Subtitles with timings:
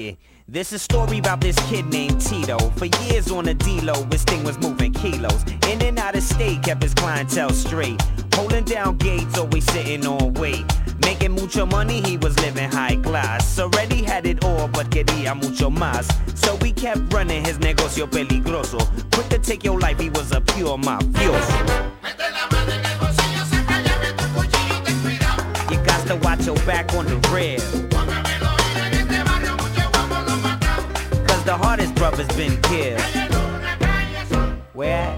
[0.00, 0.18] it.
[0.48, 2.58] This is a story about this kid named Tito.
[2.70, 5.44] For years on the D-Lo, his thing was moving kilos.
[5.68, 8.00] In and out of state, kept his clientele straight.
[8.34, 10.64] Holding down gates, always sitting on weight.
[11.04, 13.58] Making mucho money, he was living high class.
[13.58, 16.08] Already had it all, but quería mucho más.
[16.36, 18.80] So we kept running his negocio peligroso.
[19.12, 21.90] Quick to take your life, he was a pure mafioso.
[25.70, 27.99] You got to watch your back on the rear.
[31.50, 33.00] The hardest brother's been killed.
[34.72, 35.16] Where?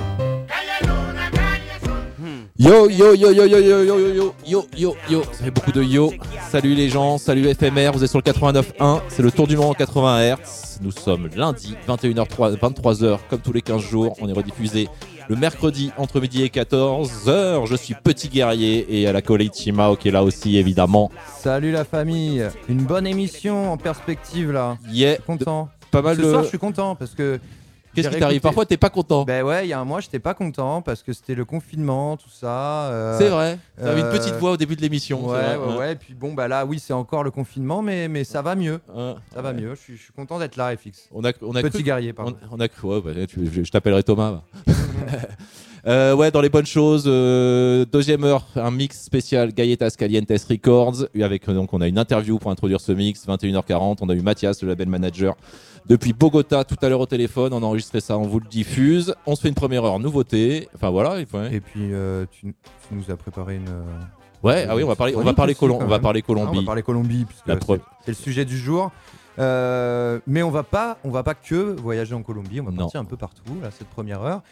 [2.57, 5.73] Yo yo yo yo yo yo yo yo yo yo yo yo Ça fait beaucoup
[5.73, 6.11] de yo.
[6.51, 9.71] Salut les gens, salut FMR, vous êtes sur le 89.1, c'est le tour du monde
[9.71, 10.79] en 80 Hz.
[10.81, 14.89] Nous sommes lundi 21h3 23h comme tous les 15 jours, on est rediffusé
[15.29, 17.67] le mercredi entre midi et 14h.
[17.67, 21.11] Je suis petit guerrier et à la collègue Chimao qui est là aussi évidemment.
[21.41, 24.79] Salut la famille, une bonne émission en perspective là.
[24.91, 25.69] Yeah, Content.
[25.93, 27.39] Pas mal Ce de soir, je suis content parce que.
[27.95, 29.25] Qu'est-ce qui t'arrive Parfois t'es pas content.
[29.25, 32.17] Ben ouais, il y a un mois, j'étais pas content parce que c'était le confinement,
[32.17, 32.87] tout ça.
[32.91, 33.59] euh, c'est vrai.
[33.77, 35.29] T'avais une euh, petite voix au début de l'émission.
[35.29, 35.93] Ouais, c'est ouais, vrai, ouais.
[35.93, 38.81] Et puis bon, bah là, oui, c'est encore le confinement, mais, mais ça va mieux.
[38.95, 39.13] Ouais.
[39.35, 39.75] Ça va mieux.
[39.75, 41.11] Je suis, je suis content d'être là, FX.
[41.13, 42.37] On a, on a Petit cru- guerrier, On, pardon.
[42.51, 44.31] on a cru, ouais, bah, tu- je, je t'appellerai Thomas.
[44.67, 44.73] va.
[45.87, 51.07] Euh, ouais, dans les bonnes choses, euh, deuxième heure, un mix spécial Galletas Calientes Records.
[51.21, 53.99] Avec, euh, donc, on a une interview pour introduire ce mix, 21h40.
[54.01, 55.35] On a eu Mathias, le label manager,
[55.89, 57.53] depuis Bogota tout à l'heure au téléphone.
[57.53, 59.15] On a enregistré ça, on vous le diffuse.
[59.27, 60.69] On se fait une première heure nouveauté.
[60.77, 61.15] Enfin voilà.
[61.17, 61.27] ouais.
[61.51, 62.55] Et puis, euh, tu,
[62.89, 63.69] tu nous as préparé une.
[64.45, 66.35] Ouais, ah oui, on va parler, on va parler, Colom- on va parler Ah, on
[66.35, 66.59] Colombie.
[66.61, 67.45] va parler Colombie, puisque
[68.05, 68.91] c'est le sujet du jour.
[69.39, 72.77] Euh, mais on va pas, on va pas que voyager en Colombie, on va Non.
[72.79, 74.42] partir un peu partout là cette première heure,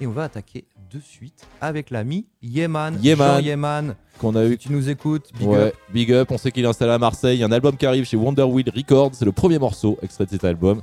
[0.00, 2.98] et on va attaquer de suite avec l'ami Yeman.
[3.02, 3.36] Yeman.
[3.36, 5.74] Jean Yeman, Qu'on a eu si tu nous écoutes, big ouais, up.
[5.92, 6.30] big up.
[6.30, 7.36] On sait qu'il est installé à Marseille.
[7.36, 9.10] Il y a un album qui arrive chez Wonder Wheel Records.
[9.14, 10.82] C'est le premier morceau extrait de cet album.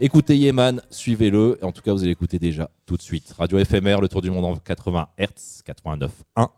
[0.00, 1.58] Écoutez Yeman, suivez-le.
[1.62, 3.34] En tout cas, vous allez écouter déjà tout de suite.
[3.36, 6.48] Radio FMR, le tour du monde en 80 Hz, 89.1.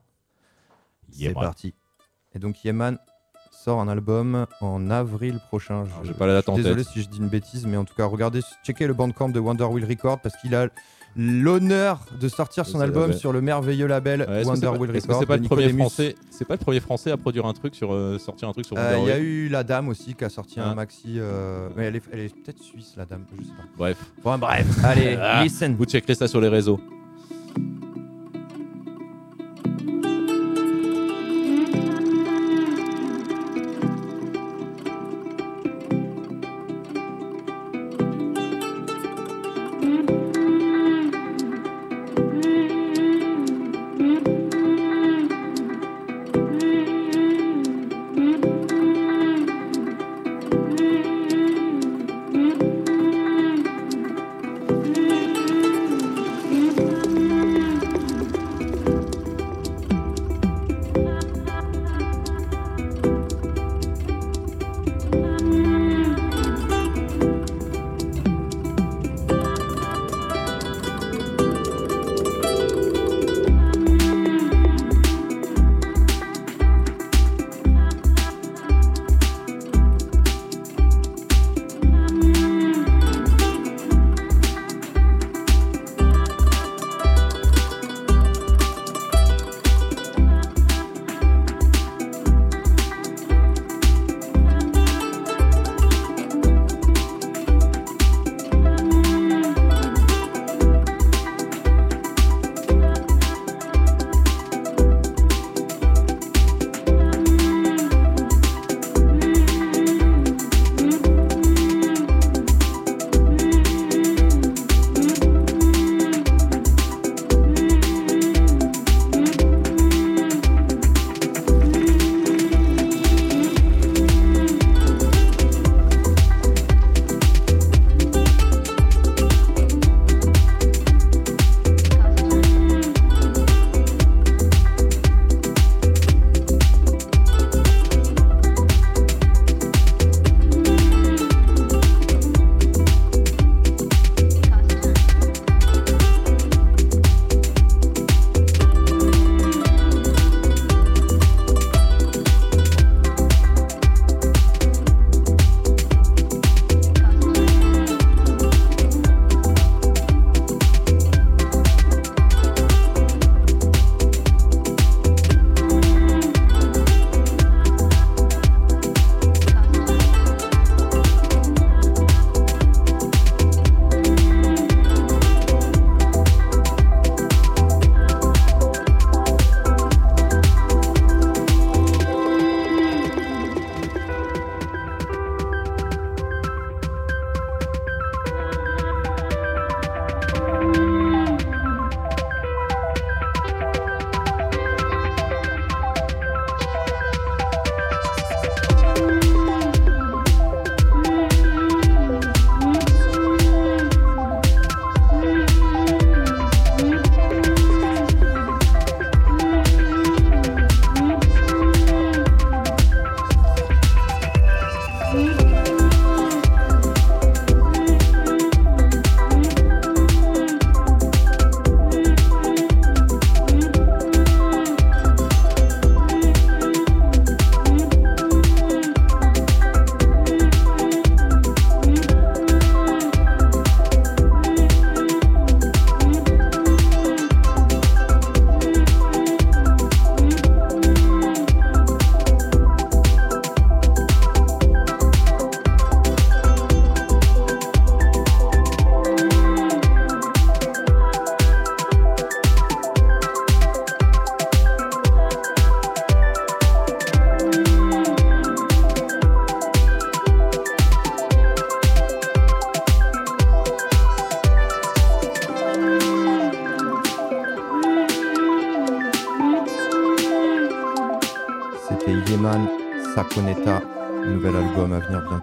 [1.10, 1.74] C'est parti.
[2.34, 2.98] Et donc Yeman
[3.50, 5.84] sort un album en avril prochain.
[5.84, 6.92] Je- j'ai pas la date en Désolé tête.
[6.92, 9.64] si je dis une bêtise, mais en tout cas, regardez, checkez le bandcamp de Wonder
[9.64, 10.68] Wheel Records parce qu'il a
[11.16, 15.18] l'honneur de sortir son album sur le merveilleux label Ouais, Wonder pas, Wheel Records.
[15.20, 17.92] c'est pas le premier français C'est pas le premier français à produire un truc sur
[17.92, 20.28] euh, sortir un truc sur Euh, Il y a eu la dame aussi qui a
[20.28, 20.70] sorti Ah.
[20.70, 21.16] un maxi.
[21.18, 23.24] euh, Mais elle est, elle est peut-être suisse, la dame.
[23.38, 23.64] Je sais pas.
[23.76, 24.66] Bref, Bon, bref.
[24.84, 25.42] Allez, Ah.
[25.42, 25.74] listen.
[25.76, 26.80] vous checkerez ça sur les réseaux.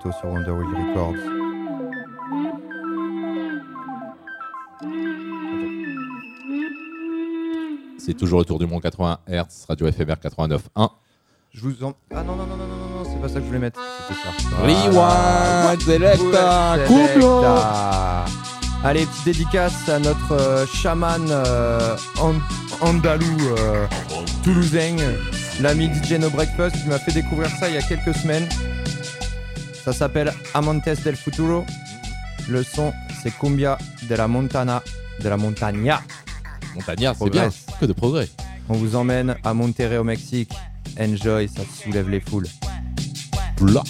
[0.07, 1.13] Bientôt sur Wonderwheel Records.
[7.98, 10.89] C'est toujours autour du monde 80 Hz, radio éphémère 89.1.
[11.54, 11.94] Je vous en.
[12.13, 13.80] Ah non, non, non, non, non, non, c'est pas ça que je voulais mettre.
[14.07, 14.30] C'était ça.
[14.62, 18.25] Rewind, Selecta, couple Selecta.
[18.83, 22.39] Allez, petite dédicace à notre euh, chaman euh, and-
[22.81, 23.25] andalou
[23.57, 23.88] euh,
[24.44, 24.95] toulousain,
[25.59, 28.48] l'ami DJ No Breakfast qui m'a fait découvrir ça il y a quelques semaines.
[29.88, 31.63] Ça s'appelle Amantes del Futuro.
[32.50, 32.92] Le son,
[33.24, 33.78] c'est Cumbia
[34.10, 34.84] de la Montana,
[35.24, 36.01] de la Montagna.
[36.75, 37.50] Montagnard, c'est bien.
[37.80, 38.28] Que de progrès.
[38.68, 40.51] On vous emmène à Monterrey au Mexique.
[41.00, 42.48] Enjoy, ça soulève les foules.
[43.62, 43.84] Blah.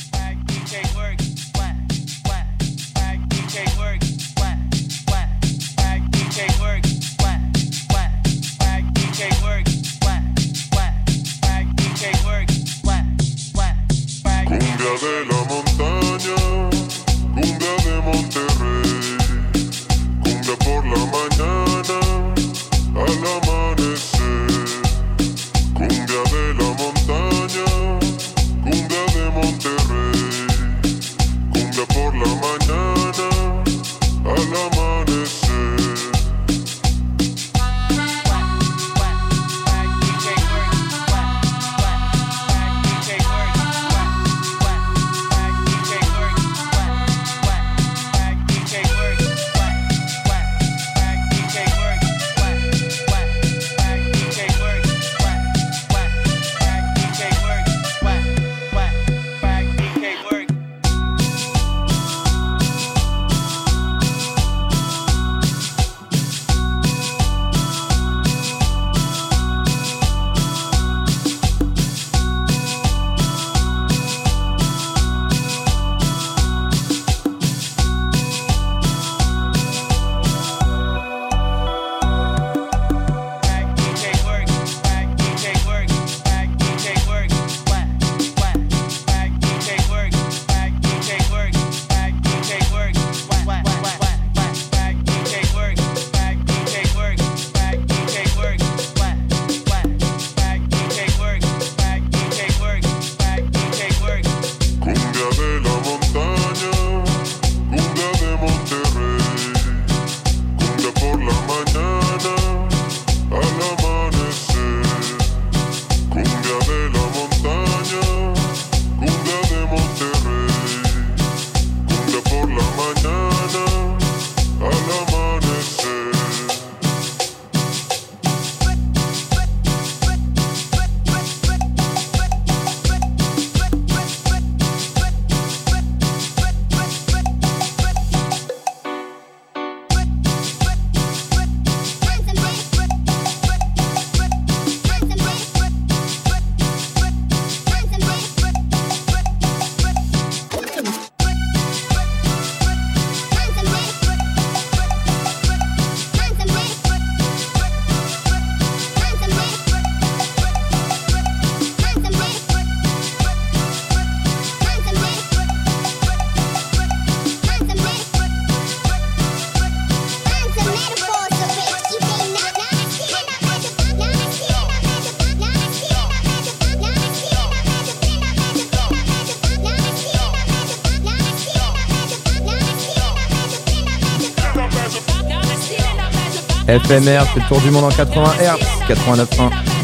[186.79, 189.76] FMR, c'est le tour du monde en 80 Hz, 89.1.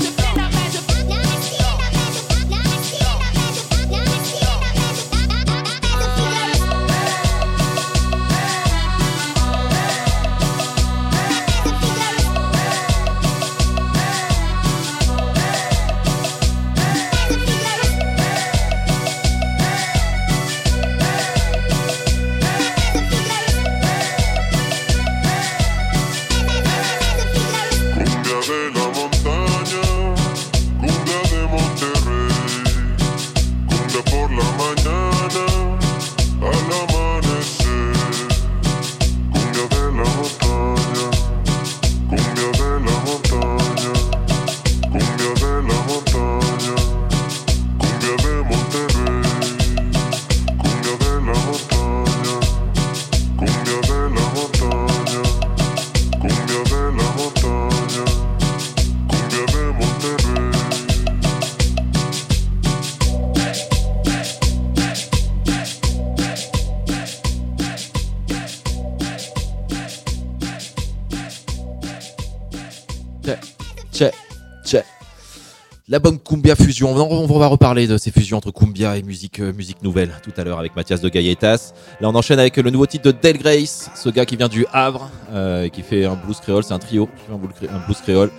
[76.86, 80.60] On, va reparler de ces fusions entre Cumbia et musique, euh, nouvelle tout à l'heure
[80.60, 81.74] avec Mathias de Gailletas.
[82.02, 84.66] Là, on enchaîne avec le nouveau titre de Del Grace, ce gars qui vient du
[84.74, 86.64] Havre euh, et qui fait un blues créole.
[86.64, 87.38] C'est un trio un
[87.86, 88.32] blues, créole.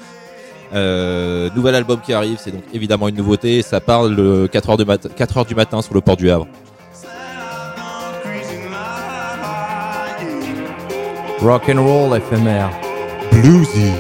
[0.74, 3.62] Euh, nouvel album qui arrive, c'est donc évidemment une nouveauté.
[3.62, 6.46] Ça parle le 4h, du mat- 4 heures du matin sur le port du Havre.
[11.40, 12.70] Rock and roll éphémère.
[13.30, 13.92] Bluesy.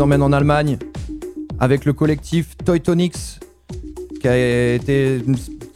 [0.00, 0.78] Vous emmène en Allemagne
[1.58, 3.38] avec le collectif Toytonix
[4.18, 5.22] qui a été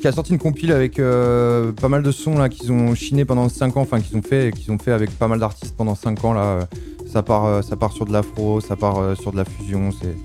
[0.00, 3.26] qui a sorti une compile avec euh, pas mal de sons là qu'ils ont chiné
[3.26, 5.94] pendant 5 ans, enfin qu'ils ont fait qu'ils ont fait avec pas mal d'artistes pendant
[5.94, 6.66] 5 ans là.
[7.12, 9.90] Ça part euh, ça part sur de l'afro, ça part euh, sur de la fusion,
[9.92, 10.16] c'est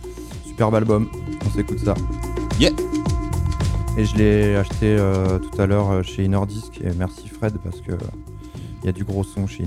[0.47, 1.09] superbe album.
[1.45, 1.93] On s'écoute ça.
[2.57, 2.71] Yeah.
[3.97, 7.81] Et je l'ai acheté euh, tout à l'heure euh, chez Inordisc et merci Fred parce
[7.81, 7.91] que
[8.81, 9.65] il y a du gros son chez.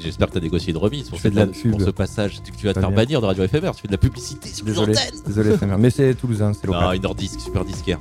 [0.00, 2.40] J'espère que tu as négocié une remise pour, cette- de la pour ce passage.
[2.42, 3.74] Tu, tu vas te faire bannir de Radio Éphémère.
[3.74, 4.96] Tu fais de la publicité sur les antennes.
[5.26, 5.78] désolé Frémère.
[5.78, 6.82] mais c'est toulousain, c'est local.
[6.82, 7.98] Non, une Nordisk, super disquaire.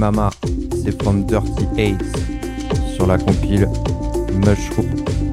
[0.00, 0.30] Mama.
[0.82, 1.98] C'est from Dirty Aids
[2.94, 3.68] sur la compile
[4.32, 4.88] Mushroom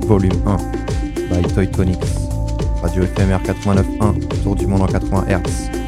[0.06, 0.58] Volume 1
[1.32, 2.06] by Toy Tonics.
[2.82, 5.87] Radio FMR 89.1, tour du monde en 80 Hz.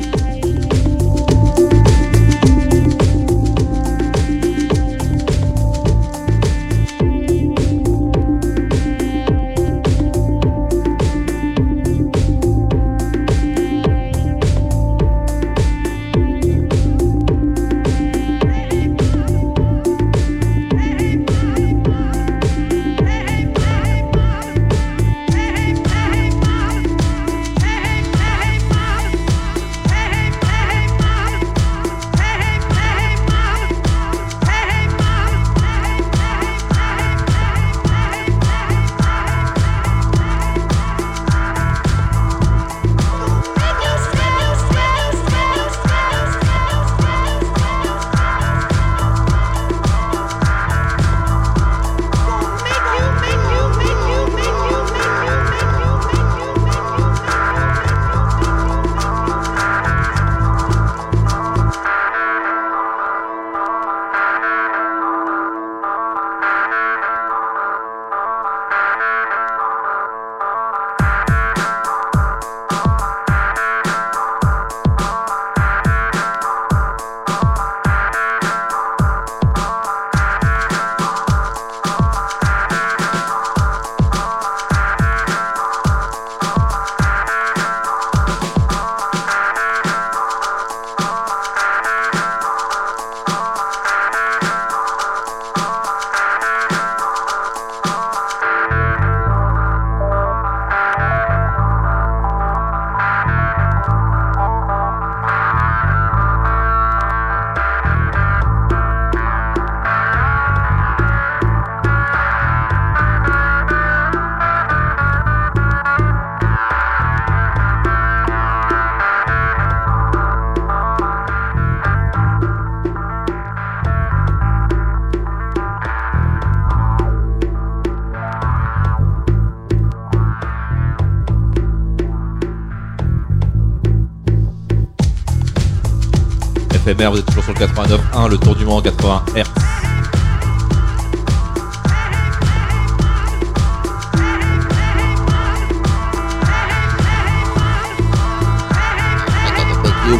[136.89, 139.43] FMR, vous êtes toujours sur le 89.1, le tour du monde en 80 Hz.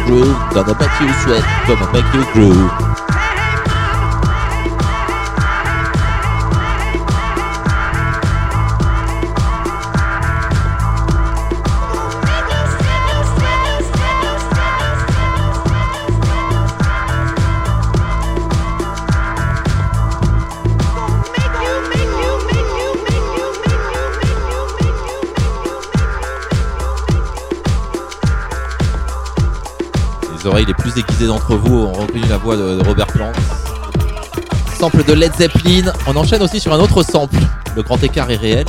[0.06, 2.89] Groove, gonna make you sweat, gonna make you groove.
[30.60, 33.32] Oreilles les plus aiguisées d'entre vous ont reconnu la voix de, de Robert Plant.
[34.78, 35.92] Sample de Led Zeppelin.
[36.06, 37.36] On enchaîne aussi sur un autre sample.
[37.76, 38.66] Le grand écart est réel,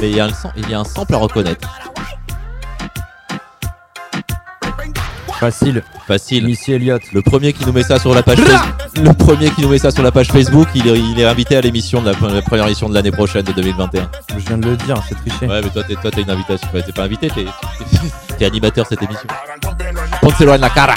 [0.00, 1.68] mais il y a un, sam- il y a un sample à reconnaître.
[5.38, 5.82] Facile.
[6.06, 6.46] Facile.
[6.46, 7.02] Missy Elliott.
[7.12, 9.78] Le premier qui nous met ça sur la page Facebook, le premier qui nous met
[9.78, 12.42] ça sur la page Facebook, il est, il est invité à l'émission de la, la
[12.42, 14.08] première émission de l'année prochaine de 2021.
[14.28, 15.46] Je viens de le dire, c'est triché.
[15.48, 16.68] Ouais, mais toi, t'es, toi, t'as une invitation.
[16.72, 19.26] T'es pas invité, t'es, t'es, t'es animateur cette émission.
[20.22, 20.94] Pónselo en la cara.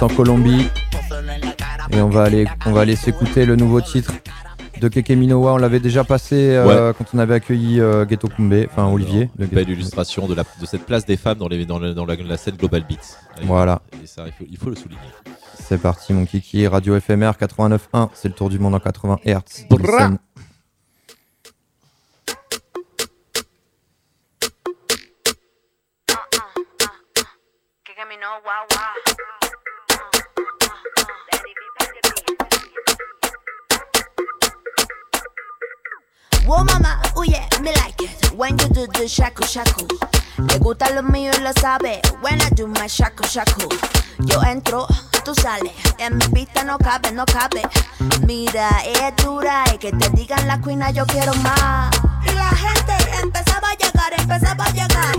[0.00, 0.68] En Colombie
[1.90, 4.12] et on va aller, on va aller s'écouter le nouveau titre
[4.80, 5.54] de Keke Minowa.
[5.54, 9.28] On l'avait déjà passé euh, quand on avait accueilli euh, Ghetto Kumbe, enfin Olivier.
[9.38, 11.94] le Une belle illustration de, la, de cette place des femmes dans, les, dans, le-
[11.94, 13.16] dans la, la scène Global Beats.
[13.42, 13.80] Voilà.
[14.02, 15.00] Et ça, il faut, il faut le souligner.
[15.54, 16.66] C'est parti, mon kiki.
[16.68, 18.08] Radio éphémère 89.1.
[18.14, 19.66] C'est le tour du monde en 80 Hz.
[36.48, 39.86] Whoa, mama, oh yeah, me like it when you do the shaku shaku.
[40.38, 43.68] Le gusta lo mío y lo sabe when I do my shaku shaku.
[44.24, 44.86] Yo entro,
[45.26, 47.60] tú sales, en mi pista no cabe, no cabe.
[48.26, 51.94] Mira, es dura y que te digan la cuina yo quiero más.
[52.24, 55.16] Y la gente empezaba a llegar, empezaba a llegar.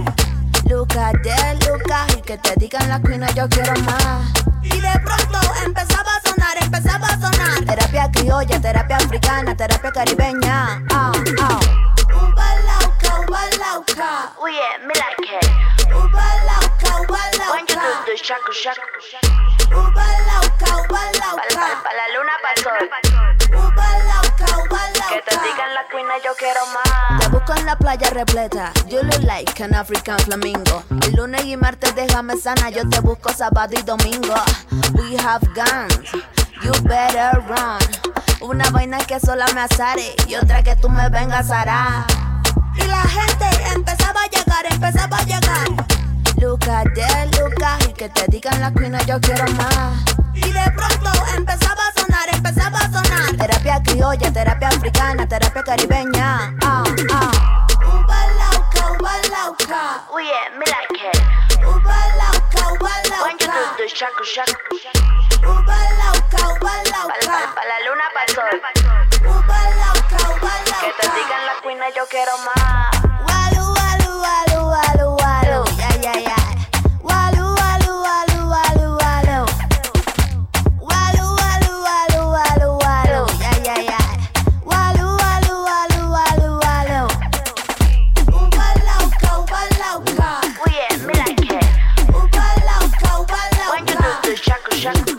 [0.68, 4.34] Lucas de Lucas y que te digan la cuina yo quiero más.
[4.64, 7.66] Y de pronto empezaba a sonar, empezaba a sonar.
[7.66, 10.82] Terapia criolla, terapia africana, terapia caribeña.
[10.92, 11.60] Ah, ah.
[12.14, 14.32] Uba lauca, uba lauca.
[14.38, 15.50] Oh yeah, me like it.
[15.94, 17.20] Uba lauca, uba
[17.52, 18.06] When you do lauca.
[18.06, 18.82] the shaku shaku.
[19.72, 21.90] Uba lauca, uba Pa, lauca.
[21.98, 22.86] la luna, pa sol.
[23.54, 23.89] Uba
[25.80, 27.22] la cuina, yo quiero más.
[27.22, 28.74] Te busco en la playa repleta.
[28.88, 30.84] You look like an African flamingo.
[31.06, 32.70] El lunes y martes déjame sana.
[32.70, 34.36] Yo te busco sábado y domingo.
[34.94, 36.12] We have guns.
[36.64, 37.80] You better run.
[38.42, 42.06] Una vaina que sola me azare y otra que tú me vengas a arar.
[42.76, 45.88] Y la gente empezaba a llegar, empezaba a llegar.
[46.42, 50.04] Lucas de Lucas y que te digan la cuina yo quiero más.
[50.34, 51.99] Y de pronto empezaba a
[52.40, 53.36] empezaba a sonar.
[53.38, 56.56] Terapia criolla, terapia africana, terapia caribeña.
[56.64, 57.68] Ah, ah.
[57.86, 59.82] Uba lauca, uba lauca.
[60.10, 61.18] Oh yeah, me like it.
[61.64, 62.92] Uba lauca, uba
[63.24, 63.78] When you do lauca.
[63.78, 64.76] the shaku shaku.
[65.44, 67.40] Uba lauca, uba Pa, pa, lauca.
[67.56, 68.56] pa la luna, pa el sol.
[69.36, 71.16] Uba lauca, uba Que te lauca.
[71.16, 73.19] digan la cuina, yo quiero más.
[94.82, 95.19] The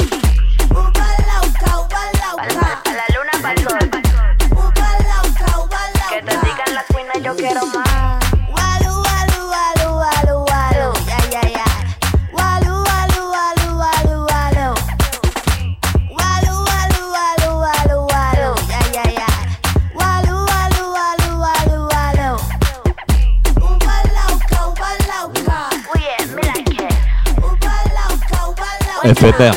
[29.18, 29.50] Uba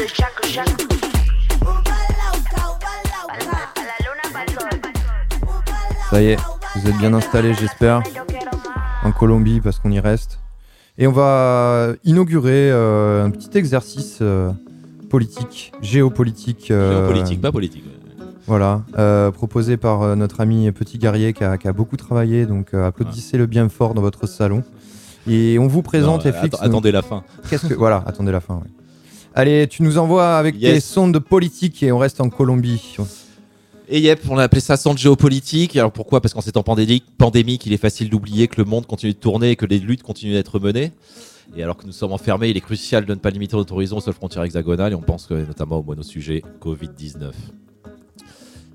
[6.09, 6.37] Ça y est,
[6.75, 8.03] vous êtes bien installés, j'espère,
[9.03, 10.39] en Colombie parce qu'on y reste.
[10.97, 14.51] Et on va inaugurer euh, un petit exercice euh,
[15.09, 16.69] politique, géopolitique.
[16.69, 17.83] euh, Géopolitique, pas politique.
[18.45, 22.73] Voilà, euh, proposé par notre ami Petit Guerrier qui a, qui a beaucoup travaillé, donc
[22.73, 24.63] applaudissez-le bien fort dans votre salon.
[25.27, 26.57] Et on vous présente Non, FX.
[26.61, 27.23] attendez la fin.
[27.49, 28.55] Qu'est-ce que voilà, attendez la fin.
[28.55, 28.82] ouais.
[29.35, 30.73] Allez, tu nous envoies avec Yes.
[30.75, 32.97] tes sondes politiques et on reste en Colombie.
[33.89, 35.75] Et yep, on a appelé ça centre géopolitique.
[35.75, 36.21] Alors pourquoi?
[36.21, 39.51] Parce qu'en ces temps pandémique, il est facile d'oublier que le monde continue de tourner
[39.51, 40.91] et que les luttes continuent d'être menées.
[41.57, 43.97] Et alors que nous sommes enfermés, il est crucial de ne pas limiter notre horizon
[43.97, 44.93] aux seules frontières hexagonales.
[44.93, 47.31] Et on pense que, notamment au mono-sujet Covid-19.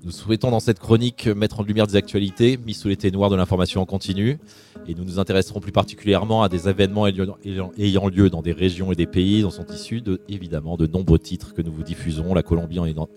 [0.05, 3.35] Nous souhaitons dans cette chronique mettre en lumière des actualités mises sous les ténoirs de
[3.35, 4.39] l'information en continu.
[4.87, 8.95] Et nous nous intéresserons plus particulièrement à des événements ayant- lieu dans des régions et
[8.95, 12.33] des pays dont sont issus de, évidemment de nombreux titres que nous vous diffusons.
[12.33, 13.09] La Colombie en est, en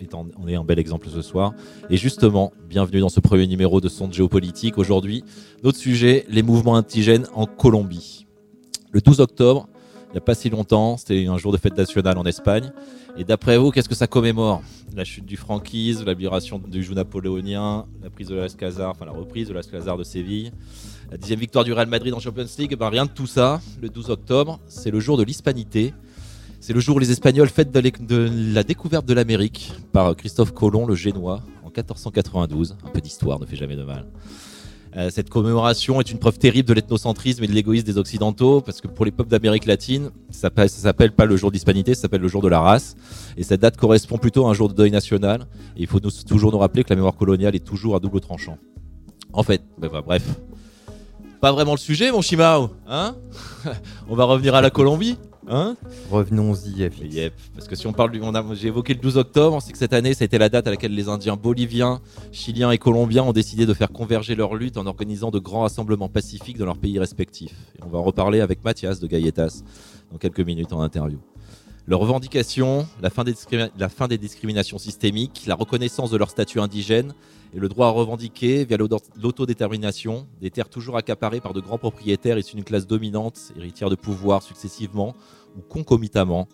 [0.48, 1.54] est un bel exemple ce soir.
[1.88, 4.76] Et justement, bienvenue dans ce premier numéro de Sonde Géopolitique.
[4.76, 5.22] Aujourd'hui,
[5.62, 8.26] notre sujet, les mouvements indigènes en Colombie.
[8.90, 9.68] Le 12 octobre,
[10.12, 12.70] il n'y a pas si longtemps, c'était un jour de fête nationale en Espagne.
[13.16, 14.62] Et d'après vous, qu'est-ce que ça commémore?
[14.94, 19.12] La chute du franquisme, la libération du joug napoléonien, la prise de l'Alcazar, enfin la
[19.12, 20.52] reprise de l'Alcazar de Séville,
[21.10, 22.76] la dixième victoire du Real Madrid en Champions League.
[22.76, 23.62] Ben, rien de tout ça.
[23.80, 25.94] Le 12 octobre, c'est le jour de l'hispanité.
[26.60, 30.86] C'est le jour où les Espagnols fêtent de la découverte de l'Amérique par Christophe Colomb,
[30.86, 32.76] le Génois, en 1492.
[32.84, 34.06] Un peu d'histoire ne fait jamais de mal.
[34.94, 38.82] Euh, cette commémoration est une preuve terrible de l'ethnocentrisme et de l'égoïsme des Occidentaux, parce
[38.82, 42.28] que pour les peuples d'Amérique latine, ça s'appelle- pas le jour d'hispanité, ça s'appelle le
[42.28, 42.94] jour de la race.
[43.38, 45.46] Et cette date correspond plutôt à un jour de deuil national.
[45.76, 48.58] Et il faut toujours nous rappeler que la mémoire coloniale est toujours à double tranchant.
[49.32, 50.24] En fait, bah, bah, bref.
[51.40, 53.16] Pas vraiment le sujet, mon Shimao, hein?
[54.08, 55.16] On va revenir à la Colombie
[55.48, 55.76] Hein
[56.10, 56.70] Revenons-y.
[56.80, 57.32] Yep.
[57.54, 58.20] Parce que si on parle du.
[58.22, 60.66] on J'ai évoqué le 12 octobre, c'est que cette année, ça a été la date
[60.66, 62.00] à laquelle les Indiens boliviens,
[62.30, 66.08] chiliens et colombiens ont décidé de faire converger leur lutte en organisant de grands rassemblements
[66.08, 67.54] pacifiques dans leurs pays respectifs.
[67.78, 69.62] Et on va en reparler avec Mathias de Gailletas
[70.12, 71.18] dans quelques minutes en interview.
[71.88, 76.30] Leurs revendications, la fin, des discrimi- la fin des discriminations systémiques, la reconnaissance de leur
[76.30, 77.12] statut indigène
[77.54, 81.78] et le droit à revendiquer, via l'auto- l'autodétermination, des terres toujours accaparées par de grands
[81.78, 85.14] propriétaires issus d'une classe dominante, héritière de pouvoir successivement
[85.56, 86.48] ou concomitamment,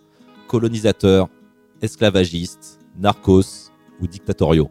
[0.48, 1.28] colonisateurs,
[1.82, 4.70] esclavagistes, narcos ou dictatoriaux.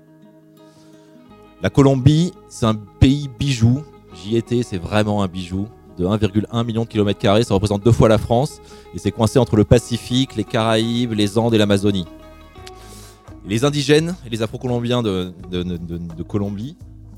[1.61, 3.83] La Colombie, c'est un pays bijou.
[4.13, 5.67] J'y étais, c'est vraiment un bijou.
[5.97, 8.61] De 1,1 million de kilomètres carrés, ça représente deux fois la France.
[8.93, 12.05] Et c'est coincé entre le Pacifique, les Caraïbes, les Andes et l'Amazonie.
[13.47, 15.33] Les indigènes et les afro-colombiens de,
[16.27, 16.75] Colombie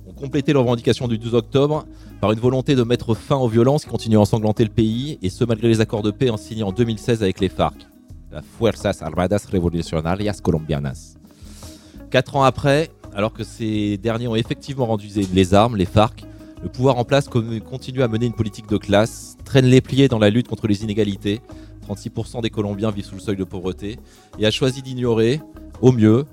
[0.07, 1.85] ont complété leur revendication du 12 octobre
[2.21, 5.29] par une volonté de mettre fin aux violences qui continuent à ensanglanter le pays, et
[5.29, 7.87] ce malgré les accords de paix signés en 2016 avec les FARC,
[8.31, 11.15] la Fuerzas Armadas Revolucionarias Colombianas.
[12.11, 16.25] Quatre ans après, alors que ces derniers ont effectivement rendu les armes, les FARC,
[16.61, 20.07] le pouvoir en place con- continue à mener une politique de classe, traîne les pliés
[20.09, 21.41] dans la lutte contre les inégalités.
[21.87, 23.97] 36% des Colombiens vivent sous le seuil de pauvreté
[24.37, 25.41] et a choisi d'ignorer,
[25.81, 26.25] au mieux,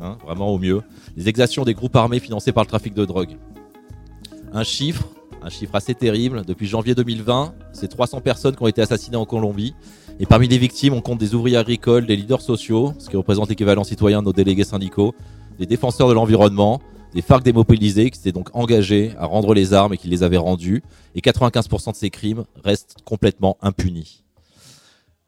[0.00, 0.82] hein, vraiment au mieux,
[1.16, 3.36] les exactions des groupes armés financés par le trafic de drogue.
[4.52, 5.06] Un chiffre,
[5.42, 9.26] un chiffre assez terrible, depuis janvier 2020, c'est 300 personnes qui ont été assassinées en
[9.26, 9.74] Colombie.
[10.18, 13.48] Et parmi les victimes, on compte des ouvriers agricoles, des leaders sociaux, ce qui représente
[13.48, 15.14] l'équivalent citoyen de nos délégués syndicaux,
[15.58, 16.80] des défenseurs de l'environnement,
[17.14, 20.36] des FARC démobilisés qui s'étaient donc engagés à rendre les armes et qui les avaient
[20.36, 20.82] rendues.
[21.14, 24.24] Et 95% de ces crimes restent complètement impunis.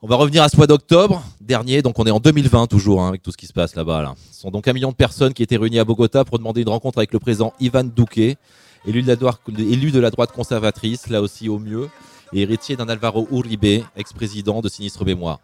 [0.04, 3.08] On va revenir à ce mois d'octobre dernier, donc on est en 2020 toujours hein,
[3.10, 4.02] avec tout ce qui se passe là-bas.
[4.02, 4.14] Là.
[4.32, 6.70] Ce sont donc un million de personnes qui étaient réunies à Bogota pour demander une
[6.70, 8.36] rencontre avec le président Ivan Duque,
[8.84, 11.88] élu de la droite, conservatrice, là aussi au mieux,
[12.32, 15.38] et héritier d'un Alvaro Uribe, ex-président de sinistre mémoire.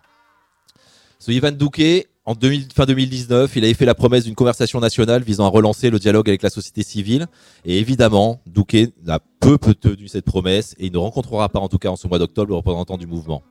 [1.20, 5.22] Ce Ivan Duque, en 2000 fin 2019, il avait fait la promesse d'une conversation nationale
[5.22, 7.28] visant à relancer le dialogue avec la société civile.
[7.64, 11.68] Et évidemment, Duque n'a peu peu tenu cette promesse et il ne rencontrera pas, en
[11.68, 13.44] tout cas en ce mois d'octobre, le représentant du mouvement.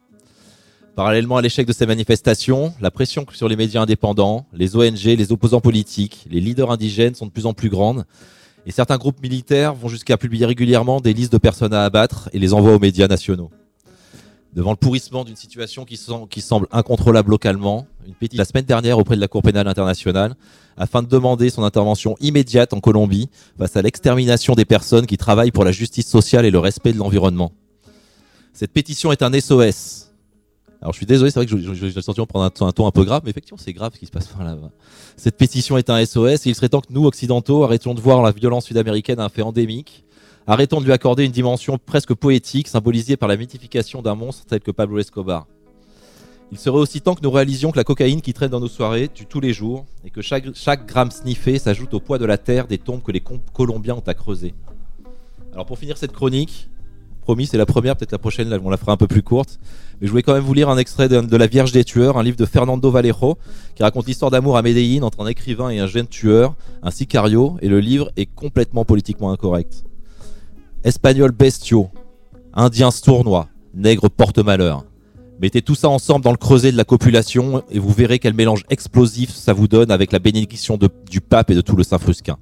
[0.97, 5.31] Parallèlement à l'échec de ces manifestations, la pression sur les médias indépendants, les ONG, les
[5.31, 8.03] opposants politiques, les leaders indigènes sont de plus en plus grandes.
[8.65, 12.39] Et certains groupes militaires vont jusqu'à publier régulièrement des listes de personnes à abattre et
[12.39, 13.51] les envoient aux médias nationaux.
[14.55, 18.65] Devant le pourrissement d'une situation qui, sem- qui semble incontrôlable localement, une pétition la semaine
[18.65, 20.33] dernière auprès de la Cour pénale internationale
[20.77, 23.29] afin de demander son intervention immédiate en Colombie
[23.59, 26.97] face à l'extermination des personnes qui travaillent pour la justice sociale et le respect de
[26.97, 27.51] l'environnement.
[28.51, 30.06] Cette pétition est un SOS.
[30.81, 32.91] Alors je suis désolé, c'est vrai que j'ai le sentiment de prendre un, ton- un
[32.91, 34.69] peu grave, mais effectivement c'est grave ce qui se passe par là-bas.
[35.15, 38.21] Cette pétition est un SOS et il serait temps que nous, occidentaux, arrêtions de voir
[38.21, 40.03] la violence sud-américaine un fait endémique.
[40.45, 44.59] Arrêtons de lui accorder une dimension presque poétique, symbolisée par la mythification d'un monstre tel
[44.61, 45.47] que Pablo Escobar.
[46.53, 49.09] Il serait aussi temps que nous réalisions que la cocaïne qui traîne dans nos soirées
[49.09, 52.37] tue tous les jours et que chaque, chaque gramme sniffé s'ajoute au poids de la
[52.37, 53.21] terre des tombes que les
[53.53, 54.53] Colombiens ont à creuser.
[55.51, 56.69] Alors pour finir cette chronique,
[57.27, 59.59] promis c'est la première, peut-être la prochaine on la fera un peu plus courte,
[59.99, 62.23] mais je voulais quand même vous lire un extrait de, La Vierge des tueurs, un
[62.23, 63.37] livre de Fernando Vallejo
[63.75, 67.57] qui raconte l'histoire d'amour à Medellín entre un écrivain et un jeune tueur, un sicario,
[67.61, 69.83] et le livre est complètement politiquement incorrect.
[70.85, 71.89] Espagnol bestiaux,
[72.53, 74.85] Indien sournois, nègre porte-malheur.
[75.41, 78.63] Mettez tout ça ensemble dans le creuset de la copulation et vous verrez quel mélange
[78.69, 82.37] explosif ça vous donne avec la bénédiction du pape et de tout le Saint-Frusquin.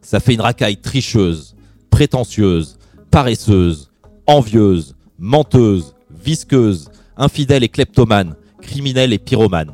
[0.00, 1.54] Ça fait une racaille tricheuse,
[1.90, 2.78] prétentieuse,
[3.10, 3.90] paresseuse,
[4.26, 9.72] envieuse, menteuse, visqueuse, infidèle et kleptomane, criminelle et pyromane.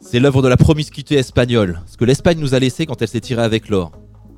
[0.00, 3.20] C'est l'œuvre de la promiscuité espagnole, ce que l'Espagne nous a laissé quand elle s'est
[3.20, 3.92] tirée avec l'or.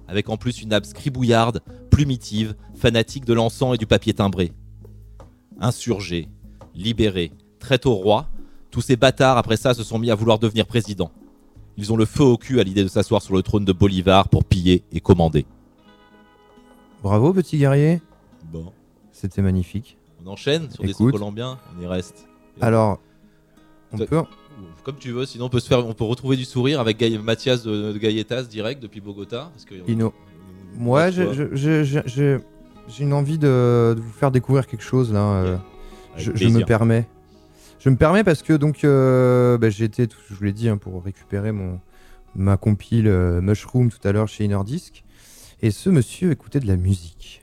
[0.09, 4.53] Avec en plus une âme scribouillarde, plumitive, fanatique de l'encens et du papier timbré.
[5.61, 6.29] Insurgés,
[6.75, 8.29] libérés, traite au roi,
[8.71, 11.11] tous ces bâtards après ça se sont mis à vouloir devenir président.
[11.77, 14.29] Ils ont le feu au cul à l'idée de s'asseoir sur le trône de Bolivar
[14.29, 15.45] pour piller et commander.
[17.03, 18.01] Bravo, petit guerrier.
[18.53, 18.73] Bon.
[19.13, 19.97] C'était magnifique.
[20.25, 21.13] On enchaîne sur des Écoute.
[21.13, 22.27] sons colombiens, on y reste.
[22.61, 22.99] Alors,
[23.93, 24.23] on peut.
[24.85, 27.19] Comme tu veux, sinon on peut se faire, on peut retrouver du sourire avec Gaï-
[27.19, 29.51] Mathias de, de Gailletas direct depuis Bogota.
[29.53, 30.13] Parce que, Ino.
[30.77, 32.41] Moi, j'ai
[33.01, 35.21] une envie de, de vous faire découvrir quelque chose là.
[35.21, 35.57] euh,
[36.17, 37.07] je, je me permets.
[37.79, 41.03] Je me permets parce que donc euh, bah, été, je vous l'ai dit, hein, pour
[41.05, 41.81] récupérer mon
[42.35, 45.05] ma compile euh, Mushroom tout à l'heure chez Innerdisk.
[45.63, 47.43] Et ce monsieur écoutait de la musique.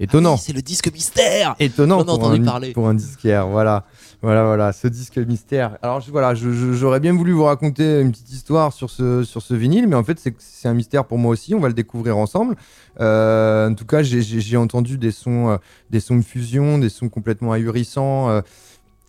[0.00, 0.34] Étonnant.
[0.36, 2.72] Ah c'est le disque mystère Étonnant On en a pour entendu un, parler.
[2.72, 3.84] pour un disquaire, voilà.
[4.20, 5.78] Voilà, voilà, ce disque mystère.
[5.80, 9.54] Alors je- voilà, j'aurais bien voulu vous raconter une petite histoire sur ce, sur ce
[9.54, 12.56] vinyle, mais en fait c'est un mystère pour moi aussi, on va le découvrir ensemble.
[13.00, 15.56] Euh, en tout cas, j'ai entendu des sons, euh,
[15.90, 18.40] des sons de fusion, des sons complètement ahurissants, euh,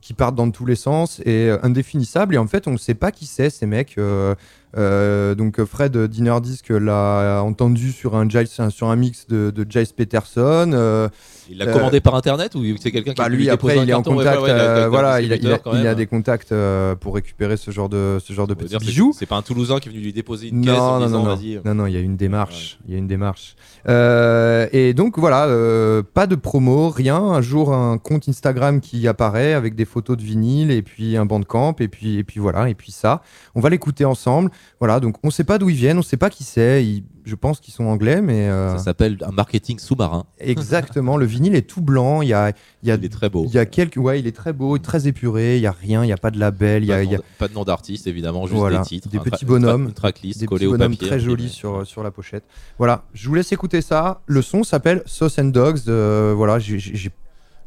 [0.10, 2.34] qui partent dans tous les sens et euh, indéfinissables.
[2.34, 3.96] Et en fait, on ne sait pas qui c'est ces mecs.
[4.00, 4.34] euh,
[4.76, 9.84] euh, donc Fred Dinner Disc l'a entendu sur un, Giles, sur un mix de, de
[9.96, 11.10] Peterson.
[11.50, 13.90] Euh, Il l'a Euh, commandé par internet ou c'est quelqu'un qui bah lui après il
[13.90, 18.18] est en contact, euh, voilà, il a, des contacts euh, pour récupérer ce genre de
[18.24, 19.14] ce genre de petits bijoux.
[19.18, 21.86] C'est pas un Toulousain qui est venu lui déposer une caisse Non, non, non, non,
[21.86, 23.56] il y a une démarche, il y a une démarche.
[23.88, 27.18] Euh, et donc voilà, euh, pas de promo, rien.
[27.18, 31.26] Un jour, un compte Instagram qui apparaît avec des photos de vinyle et puis un
[31.26, 33.22] bandcamp et puis et puis voilà et puis ça.
[33.56, 34.52] On va l'écouter ensemble.
[34.80, 36.84] Voilà, donc on sait pas d'où ils viennent, on sait pas qui c'est.
[37.30, 40.26] Je pense qu'ils sont anglais, mais euh, Ça s'appelle un marketing sous-marin.
[40.40, 41.16] exactement.
[41.16, 42.22] le vinyle est tout blanc.
[42.24, 43.46] Il y a il y a Il est très beau.
[43.48, 45.58] il y a quelques ouais, il est très beau, très épuré.
[45.58, 47.04] Il y a rien, il y a pas de label, il y Pas a, de
[47.06, 49.10] il y a nom- Pas de nom d'artiste, évidemment, juste Voilà, des titres.
[49.10, 51.08] des petits bonhommes, Une tracklist des collée petits au bonhommes papier.
[51.08, 52.44] très jolis sur, sur la pochette.
[52.80, 54.22] Voilà, je vous laisse écouter ça.
[54.26, 55.82] Le son s'appelle Sauce and Dogs.
[55.88, 57.12] euh, voilà, j'ai-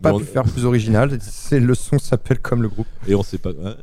[0.03, 1.17] pas pu faire plus original.
[1.53, 2.89] Le son s'appelle comme le groupe.
[3.07, 3.51] Et on sait pas.
[3.51, 3.75] ouais.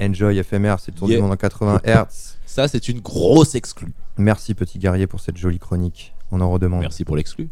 [0.00, 1.16] Enjoy FMR, c'est le tour Yeah.
[1.18, 2.31] du monde en 80 Hz.
[2.52, 3.94] Ça, c'est une grosse exclue.
[4.18, 6.12] Merci petit guerrier pour cette jolie chronique.
[6.30, 6.82] On en redemande.
[6.82, 7.48] Merci pour l'exclu.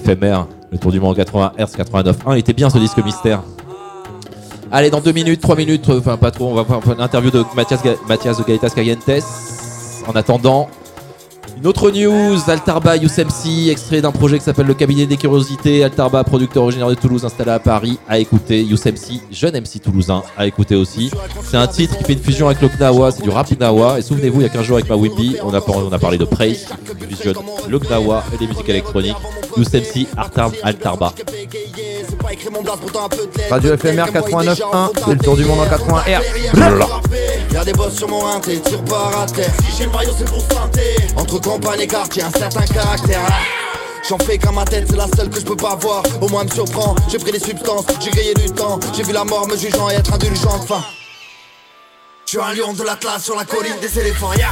[0.00, 2.14] FMR, le tour du monde 80 Hz 89.1.
[2.32, 3.42] Il était bien ce disque mystère.
[4.72, 7.30] Allez, dans deux minutes, trois minutes, euh, enfin pas trop, on va faire une interview
[7.30, 9.10] de Mathias, de Gaitas Calientes.
[10.06, 10.68] En attendant,
[11.56, 15.84] une autre news, Altarba Youssemsi, extrait d'un projet qui s'appelle Le Cabinet des Curiosités.
[15.84, 18.62] Altarba, producteur originaire de Toulouse, installé à Paris, à écouter.
[18.62, 21.10] Youssemsi, jeune MC toulousain, à écouter aussi.
[21.42, 23.98] C'est un titre qui fait une fusion avec le Gnawa, c'est du rap Gnawa.
[23.98, 26.66] Et souvenez-vous, il y a 15 jours avec ma Wimby, on a, parlé de Praise,
[26.98, 27.36] qui fusionne
[27.68, 29.16] le Gnawa et les musiques électroniques.
[29.56, 31.12] Youssemsi, Altar- Altarba.
[33.50, 37.52] Radio FMR 89.1, c'est le tour du monde en 80 R.
[37.52, 39.50] Y'a des boss sur mon rinté, tire par à terre.
[39.68, 40.96] Si j'ai le maillot, c'est pour santé.
[41.16, 43.20] Entre campagne et quartier, un certain caractère.
[44.08, 46.02] J'en fais qu'à ma tête, c'est la seule que je peux pas voir.
[46.20, 46.94] Au moins, elle me surprend.
[47.10, 48.78] J'ai pris des substances, j'ai grillé du temps.
[48.96, 50.48] J'ai vu la mort me jugeant et être indulgent.
[50.62, 50.82] Enfin,
[52.24, 54.32] je suis un lion de l'Atlas sur la colline des éléphants.
[54.34, 54.48] Yeah.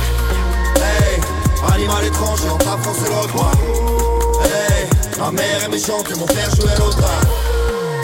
[0.76, 3.50] Hey, animal étranger, en tapant, c'est le recoin.
[5.18, 6.98] Ma mère est méchante et mon père jouait l'autre.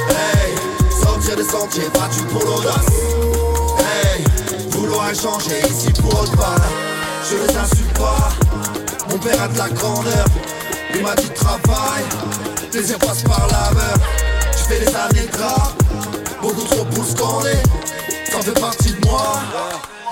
[0.09, 0.55] Hey,
[1.01, 2.87] sortir des sentiers, battu pour l'audace.
[3.79, 4.25] Hey,
[4.71, 6.57] vouloir échanger ici pour autre part.
[7.31, 8.31] Je les insulte pas,
[9.09, 10.27] mon père a de la grandeur.
[10.95, 12.03] Il m'a dit travail,
[12.71, 14.09] plaisir passe par la beurre.
[14.53, 15.73] Je fais des années rap,
[16.43, 17.59] beaucoup trop pour scander.
[18.31, 19.41] Ça fait partie de moi.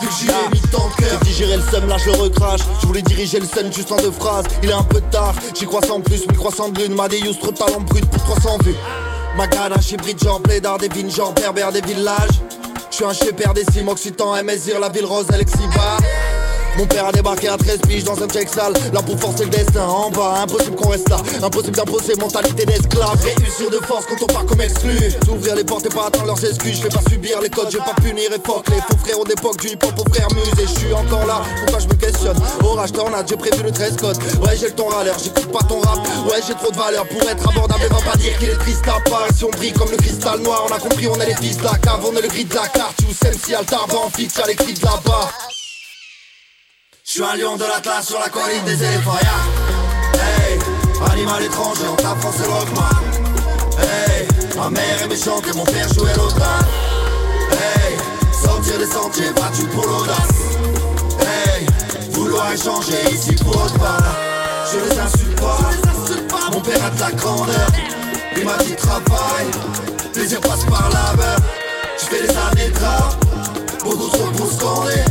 [0.03, 1.21] Vu mis tant de cœur.
[1.21, 2.61] Digérer le seum, là je le recrache.
[2.81, 4.45] Je voulais diriger le sun juste en deux phrases.
[4.63, 6.27] Il est un peu tard, j'y crois sans plus.
[6.27, 8.75] 1300 de lune, ma déuse, trop de talent brut pour 300 vues.
[9.37, 12.41] Ma ganache hybride, genre plaidard des vignes, genre berbère des villages.
[12.91, 15.97] Je suis un père des cimes occitan, MSIR, la ville rose, Alexiba
[16.77, 18.73] mon père a débarqué à 13 piges dans un check sale.
[18.93, 21.19] Là pour forcer le destin en bas Impossible qu'on reste là.
[21.43, 23.19] Impossible d'imposer mentalité d'esclave.
[23.23, 24.97] Réussir de force quand on part comme exclu.
[25.25, 26.79] S'ouvrir les portes et pas attendre leurs excuses.
[26.79, 29.25] Je vais pas subir les codes, je vais pas punir et fuck Les faux frérots
[29.25, 32.37] d'époque du hip hop aux frères musées Je suis encore là, pourquoi je me questionne?
[32.65, 35.65] Orage tornade, j'ai prévu le dress code Ouais j'ai le ton à l'heure, j'écoute pas
[35.69, 35.99] ton rap.
[36.27, 37.83] Ouais j'ai trop de valeur pour être abordable.
[37.91, 39.27] Va pas dire qu'il est triste à part.
[39.35, 41.65] Si on brille comme le cristal noir On a compris on est les fils de
[41.65, 42.01] la cave.
[42.05, 42.99] On est le gris de la carte.
[43.23, 45.31] Sais si Altar en fixe à l'écrit de là-bas
[47.15, 49.19] je suis un lion de l'Atlas sur la colline des éléphants.
[50.15, 50.59] Hey,
[51.13, 52.89] animal étranger, en tapant c'est rockman.
[53.79, 56.41] Hey, ma mère est méchante et mon père jouait l'autre.
[57.51, 57.99] Hey,
[58.33, 60.57] sortir des sentiers, battu pour l'audace.
[61.21, 61.67] Hey,
[62.13, 64.17] vouloir échanger ici pour autre part.
[64.73, 67.69] Je les insulte pas, mon père a de la grandeur.
[68.39, 69.51] Il m'a dit travail,
[70.15, 71.37] plaisir passe par la beurre.
[71.99, 75.05] Je fais des années de beaucoup trop pour scander.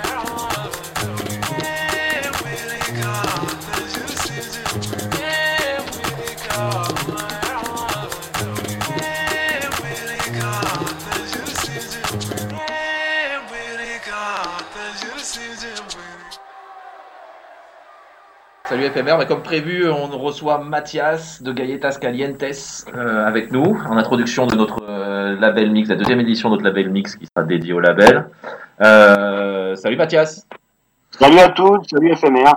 [18.71, 22.41] Salut FMR, mais comme prévu, on reçoit Mathias de Galletas Calientes
[22.95, 26.63] euh, avec nous en introduction de notre euh, label mix, la deuxième édition de notre
[26.63, 28.29] label mix qui sera dédié au label.
[28.79, 30.47] Euh, salut Mathias,
[31.11, 32.53] Salut à tous, salut FMR.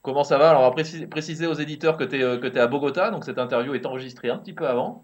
[0.00, 0.48] comment ça va?
[0.48, 3.38] Alors on va préciser, préciser aux éditeurs que tu es, que à Bogota, donc cette
[3.38, 5.02] interview est enregistrée un petit peu avant.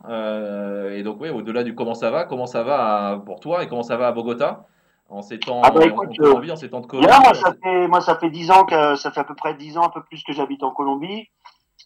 [0.90, 3.68] Et donc oui, au-delà du comment ça va, comment ça va à- pour toi et
[3.68, 4.64] comment ça va à Bogota?
[5.08, 7.06] En ces temps, Ah bah en- écoute, en, euh, en ces temps de Covid.
[7.06, 9.54] Bien, moi ça fait moi ça fait dix ans que ça fait à peu près
[9.54, 11.28] dix ans un peu plus que j'habite en Colombie.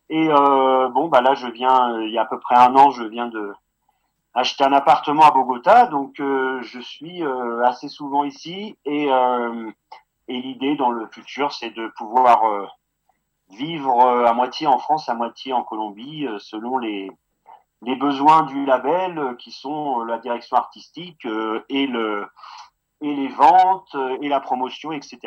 [0.09, 2.75] Et euh, bon bah là je viens euh, il y a à peu près un
[2.77, 3.53] an je viens de
[4.35, 5.87] acheter un appartement à Bogota.
[5.87, 8.77] Donc euh, je suis euh, assez souvent ici.
[8.85, 9.09] Et
[10.29, 12.43] et l'idée dans le futur c'est de pouvoir
[13.51, 17.11] vivre à moitié en France à moitié en Colombie selon les
[17.83, 21.27] les besoins du label qui sont la direction artistique
[21.69, 22.27] et le
[23.03, 25.19] et les ventes euh, et la promotion, etc.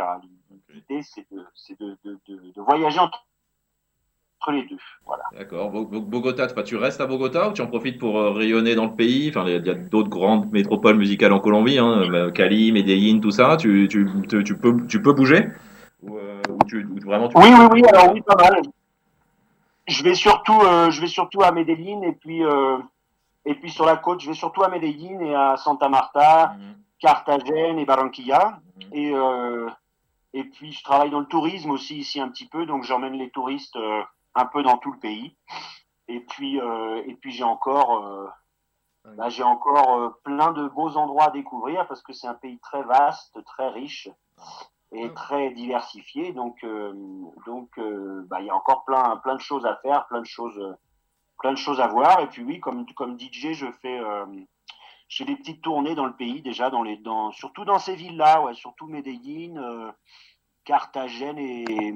[0.70, 3.26] L'idée, c'est de, c'est de, de, de, de voyager entre,
[4.52, 4.78] les deux.
[5.06, 5.24] Voilà.
[5.32, 5.72] D'accord.
[5.72, 8.86] Bo- Bo- Bogota, tu restes à Bogota ou tu en profites pour euh, rayonner dans
[8.86, 9.30] le pays?
[9.30, 13.32] Enfin, il y a d'autres grandes métropoles musicales en Colombie, hein, euh, Cali, Medellín, tout
[13.32, 13.56] ça.
[13.56, 15.48] Tu, tu, tu, tu peux, tu peux bouger?
[16.02, 18.62] Ou, euh, tu, vraiment tu Oui, oui, oui, alors oui, pas mal.
[19.88, 22.78] Je vais surtout, euh, je vais surtout à Medellín et puis, euh,
[23.46, 26.56] et puis sur la côte, je vais surtout à Medellín et à Santa Marta,
[27.04, 28.62] Cartagena et Barranquilla.
[28.94, 29.70] Et, euh,
[30.32, 33.30] et puis je travaille dans le tourisme aussi ici un petit peu, donc j'emmène les
[33.30, 34.02] touristes euh,
[34.36, 35.36] un peu dans tout le pays.
[36.08, 38.32] Et puis, euh, et puis j'ai encore,
[39.18, 42.84] bah, j'ai encore plein de beaux endroits à découvrir parce que c'est un pays très
[42.84, 44.10] vaste, très riche
[44.94, 46.32] et très diversifié.
[46.32, 46.66] Donc,
[47.46, 47.70] donc,
[48.30, 50.78] bah, il y a encore plein, plein de choses à faire, plein de choses,
[51.40, 52.22] plein de choses à voir.
[52.22, 54.00] Et puis oui, comme, comme DJ, je fais,
[55.10, 58.42] fais des petites tournées dans le pays déjà, dans les, dans, surtout dans ces villes-là,
[58.42, 59.92] ouais, surtout Medellín, euh,
[60.66, 61.94] Carthagène et,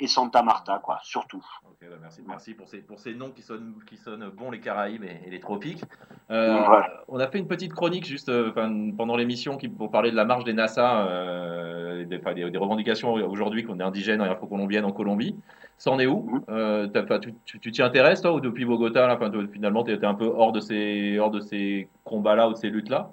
[0.00, 1.44] et Santa Marta, quoi, surtout.
[1.80, 5.04] Bah, merci, merci pour ces, pour ces noms qui sonnent, qui sonnent bon les Caraïbes
[5.04, 5.82] et, et les tropiques.
[6.30, 6.86] Euh, Ouais.
[7.08, 8.52] On a fait une petite chronique juste euh,
[8.96, 13.12] pendant l'émission pour parler de la marche des NASA, euh, des, enfin, des, des revendications
[13.14, 15.36] aujourd'hui qu'on est indigène et afro-colombienne en Colombie.
[15.78, 16.40] Ça en est où?
[16.48, 19.18] Euh, enfin, Tu t'y intéresses toi ou depuis Bogota là,
[19.52, 22.70] finalement tu étais un peu hors de ces, hors de ces combats-là ou de ces
[22.70, 23.10] luttes-là?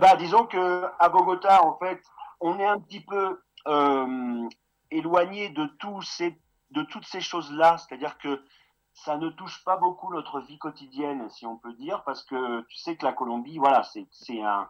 [0.00, 2.02] Bah, disons que à Bogota, en fait,
[2.40, 4.48] on est un petit peu euh,
[4.90, 5.68] éloigné de
[6.02, 6.38] ces,
[6.70, 7.78] de toutes ces choses-là.
[7.78, 8.44] C'est-à-dire que
[8.92, 12.76] ça ne touche pas beaucoup notre vie quotidienne, si on peut dire, parce que tu
[12.76, 14.68] sais que la Colombie, voilà, c'est un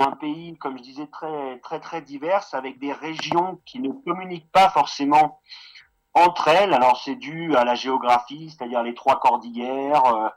[0.00, 4.50] un pays, comme je disais, très très très divers, avec des régions qui ne communiquent
[4.50, 5.40] pas forcément
[6.14, 6.72] entre elles.
[6.72, 10.28] Alors c'est dû à la géographie, c'est-à-dire les trois cordillères euh,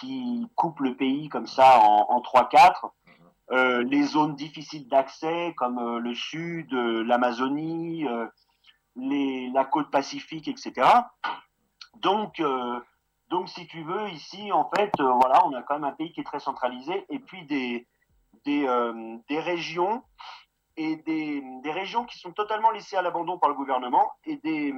[0.00, 2.86] qui coupent le pays comme ça en, en trois quatre.
[3.50, 8.06] Euh, les zones difficiles d'accès comme euh, le sud, euh, l'Amazonie,
[8.96, 10.88] la côte pacifique, etc.
[11.96, 12.42] Donc,
[13.30, 16.20] donc, si tu veux, ici, en fait, voilà, on a quand même un pays qui
[16.20, 17.86] est très centralisé et puis des,
[18.44, 18.66] des,
[19.28, 20.02] des régions
[20.76, 24.74] et des, des régions qui sont totalement laissées à l'abandon par le gouvernement et des,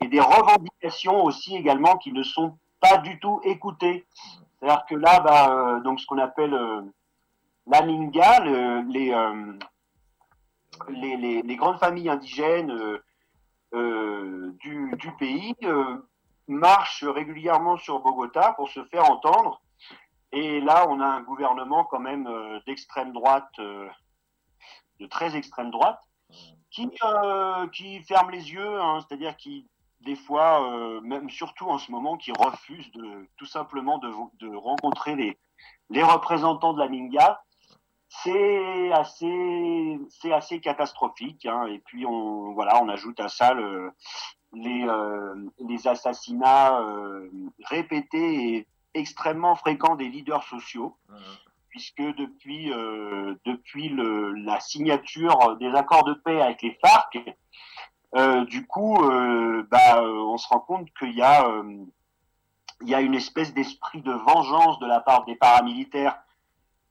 [0.00, 4.06] et des revendications aussi également qui ne sont pas du tout écoutées.
[4.58, 6.54] C'est-à-dire que là, bah, donc ce qu'on appelle
[7.66, 9.52] euh, la Minga, le- les, euh,
[10.88, 13.02] les, grandes familles indigènes euh,
[13.74, 15.54] euh, du, pays
[16.48, 19.60] marchent régulièrement sur Bogota pour se faire entendre.
[20.32, 22.28] Et là, on a un gouvernement quand même
[22.66, 26.00] d'extrême droite, de très extrême droite,
[26.70, 26.90] qui,
[28.02, 29.66] ferme les yeux, hein, c'est-à-dire qui,
[30.00, 35.16] des fois, même surtout en ce moment, qui refuse de, tout simplement de, de rencontrer
[35.16, 35.38] les,
[35.90, 37.40] les représentants de la Minga.
[38.22, 41.46] C'est assez, c'est assez catastrophique.
[41.46, 41.66] Hein.
[41.66, 43.92] Et puis on, voilà, on ajoute à ça le,
[44.52, 47.28] les, euh, les assassinats euh,
[47.64, 50.96] répétés et extrêmement fréquents des leaders sociaux,
[51.68, 57.18] puisque depuis, euh, depuis le, la signature des accords de paix avec les FARC,
[58.14, 61.84] euh, du coup, euh, bah, euh, on se rend compte qu'il y a, euh,
[62.80, 66.18] il y a une espèce d'esprit de vengeance de la part des paramilitaires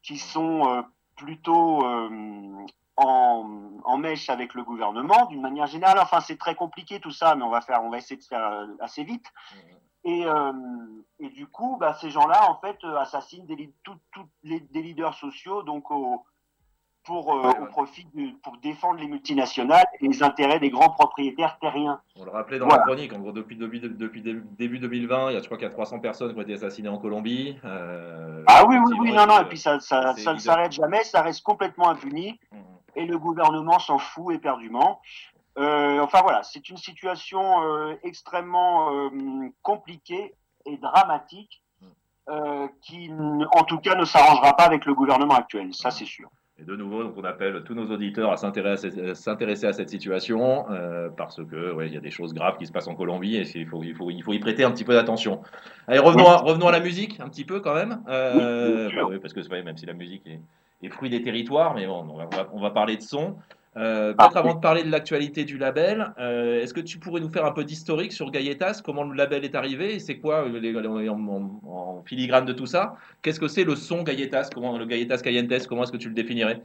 [0.04, 0.82] qui sont euh,
[1.16, 2.66] plutôt euh,
[2.98, 3.50] en,
[3.84, 6.00] en mèche avec le gouvernement d'une manière générale.
[6.02, 8.46] Enfin, c'est très compliqué tout ça, mais on va faire, on va essayer de faire
[8.46, 9.26] euh, assez vite.
[10.04, 10.54] Et, euh,
[11.20, 14.82] et du coup, bah, ces gens-là, en fait, assassinent des, li- tout- tout les, des
[14.84, 16.24] leaders sociaux, donc au,
[17.06, 21.58] pour, euh, au profit de, pour défendre les multinationales et les intérêts des grands propriétaires
[21.60, 22.02] terriens.
[22.20, 22.80] On le rappelait dans Voilà.
[22.82, 25.58] la chronique, en gros, depuis, depuis, depuis début début 2020, il y a, je crois
[25.58, 27.58] qu'il y a 300 personnes qui ont été assassinées en Colombie.
[27.64, 31.22] Euh, Ah oui, oui, oui, non, non, et puis ça, ça, ne s'arrête jamais, ça
[31.22, 32.40] reste complètement impuni,
[32.96, 35.00] et le gouvernement s'en fout éperdument.
[35.58, 39.10] Euh, enfin voilà, c'est une situation extrêmement
[39.62, 40.34] compliquée
[40.66, 41.62] et dramatique,
[42.28, 43.12] euh, qui,
[43.52, 46.28] en tout cas, ne s'arrangera pas avec le gouvernement actuel, ça c'est sûr.
[46.58, 49.90] Et de nouveau, donc, on appelle tous nos auditeurs à s'intéresser euh, s'intéresser à cette
[49.90, 52.96] situation euh, parce que ouais, il y a des choses graves qui se passent en
[52.96, 55.42] Colombie et il faut, il faut, il faut y prêter un petit peu d'attention.
[55.88, 58.02] Allez, revenons, à, revenons à la musique un petit peu quand même.
[58.08, 60.40] Euh, bah oui, parce que c'est vrai, même si la musique est,
[60.82, 63.36] est fruit des territoires, mais bon, on va, on va parler de son.
[63.78, 67.30] Euh, Peut-être avant de parler de l'actualité du label, euh, est-ce que tu pourrais nous
[67.30, 70.60] faire un peu d'historique sur Gaietas, comment le label est arrivé et c'est quoi euh,
[70.60, 70.74] les,
[71.10, 74.86] en, en- en filigrane de tout ça Qu'est-ce que c'est le son Gaietas Comment le
[74.86, 76.62] Gaietas Cayentes Comment est-ce que tu le définirais?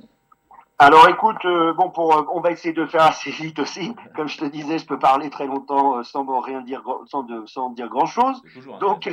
[0.78, 3.92] Alors écoute, euh, bon, pour, on va essayer de faire assez vite aussi.
[4.16, 7.70] Comme je te disais, je peux parler très longtemps sans rien dire, sans, de, sans
[7.70, 8.40] dire grand chose.
[8.80, 9.10] Donc,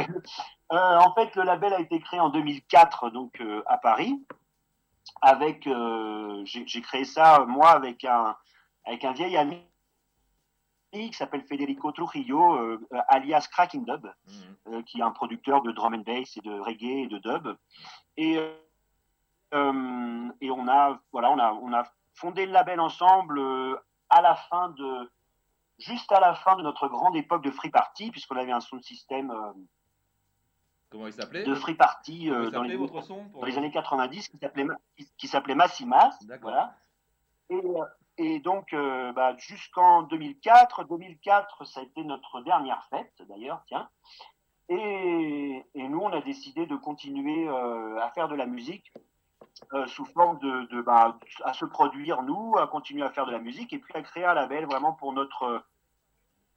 [0.69, 4.15] en fait, le label a été créé en 2004, donc à Paris.
[5.21, 8.35] Avec, euh, j'ai créé ça moi avec un
[8.85, 9.61] avec un vieil ami
[10.91, 12.79] qui s'appelle Federico Trujillo, euh,
[13.09, 14.07] alias Cracking Dub,
[14.67, 17.55] euh, qui est un producteur de drum and bass et de reggae et de dub.
[18.15, 18.37] Et
[19.53, 21.83] euh, et on a voilà on a on a
[22.15, 23.39] fondé le label ensemble
[24.09, 25.11] à la fin de
[25.77, 28.81] juste à la fin de notre grande époque de free party puisqu'on avait un son
[28.81, 29.53] système euh,
[30.89, 33.71] Comment il s'appelait de free party euh, dans, les, votre son, pour- dans les années
[33.71, 34.65] 90 qui s'appelait
[35.17, 36.75] qui, s'appelait Massimas voilà.
[37.49, 37.83] Et, euh,
[38.17, 43.89] et donc euh, bah, jusqu'en 2004 2004 ça a été notre dernière fête d'ailleurs tiens.
[44.69, 48.91] Et, et nous on a décidé de continuer euh, à faire de la musique
[49.87, 53.39] sous forme de, de bah, à se produire nous, à continuer à faire de la
[53.39, 55.63] musique et puis à créer un label vraiment pour notre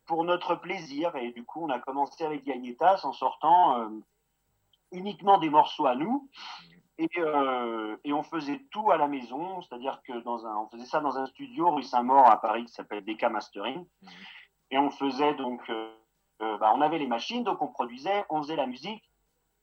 [0.07, 1.15] pour notre plaisir.
[1.17, 3.89] Et du coup, on a commencé avec Galletas en sortant
[4.93, 6.29] uniquement des morceaux à nous.
[7.01, 10.85] Et, euh, et on faisait tout à la maison, c'est-à-dire que dans un, on faisait
[10.85, 13.87] ça dans un studio rue Saint-Maur à Paris qui s'appelle DK Mastering.
[14.71, 15.91] Et on faisait donc, euh,
[16.43, 19.03] euh, bah, on avait les machines, donc on produisait, on faisait la musique,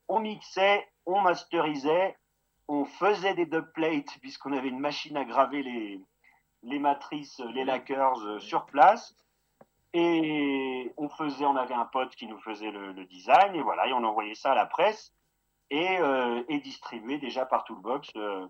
[0.08, 2.18] on mixait, on masterisait,
[2.68, 6.02] on faisait des dubplates puisqu'on avait une machine à graver les,
[6.64, 9.16] les matrices, les lacquers euh, sur place.
[9.94, 13.88] Et on faisait, on avait un pote qui nous faisait le, le design et voilà,
[13.88, 15.14] et on envoyait ça à la presse
[15.70, 18.46] et, euh, et distribué déjà par Toolbox euh,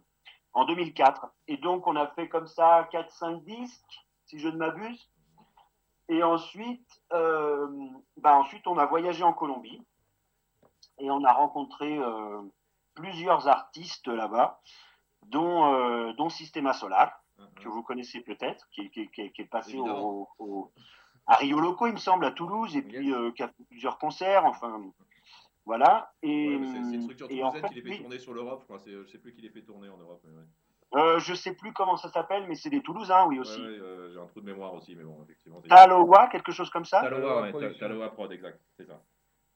[0.53, 1.27] en 2004.
[1.47, 5.09] Et donc on a fait comme ça 4-5 disques, si je ne m'abuse.
[6.09, 7.67] Et ensuite, euh,
[8.17, 9.81] bah ensuite, on a voyagé en Colombie
[10.99, 12.41] et on a rencontré euh,
[12.95, 14.61] plusieurs artistes là-bas,
[15.25, 17.11] dont, euh, dont Systema Solar,
[17.61, 20.71] que vous connaissez peut-être, qui, qui- qui- qui est passé au, au-
[21.27, 23.97] à Rio Loco, il me semble, à Toulouse, et puis euh, qui a fait plusieurs
[23.99, 24.81] concerts, enfin,
[25.67, 26.11] voilà.
[26.23, 28.19] Et, Ouais, c'est c'est une structure et en toulousaine fait, qui les fait oui, tourner
[28.19, 28.63] sur l'Europe.
[28.67, 30.21] Enfin, c'est- je sais plus qui les fait tourner en Europe.
[30.23, 31.03] Mais ouais.
[31.03, 33.59] euh, je sais plus comment ça s'appelle, mais c'est des Toulousains, oui, aussi.
[33.61, 35.59] Ouais, ouais, euh, J'ai un trou de mémoire aussi, mais bon, effectivement.
[35.61, 38.99] c'est- Talowa, quelque chose comme ça Taloa, Taloa Prod, exact, c'est ça.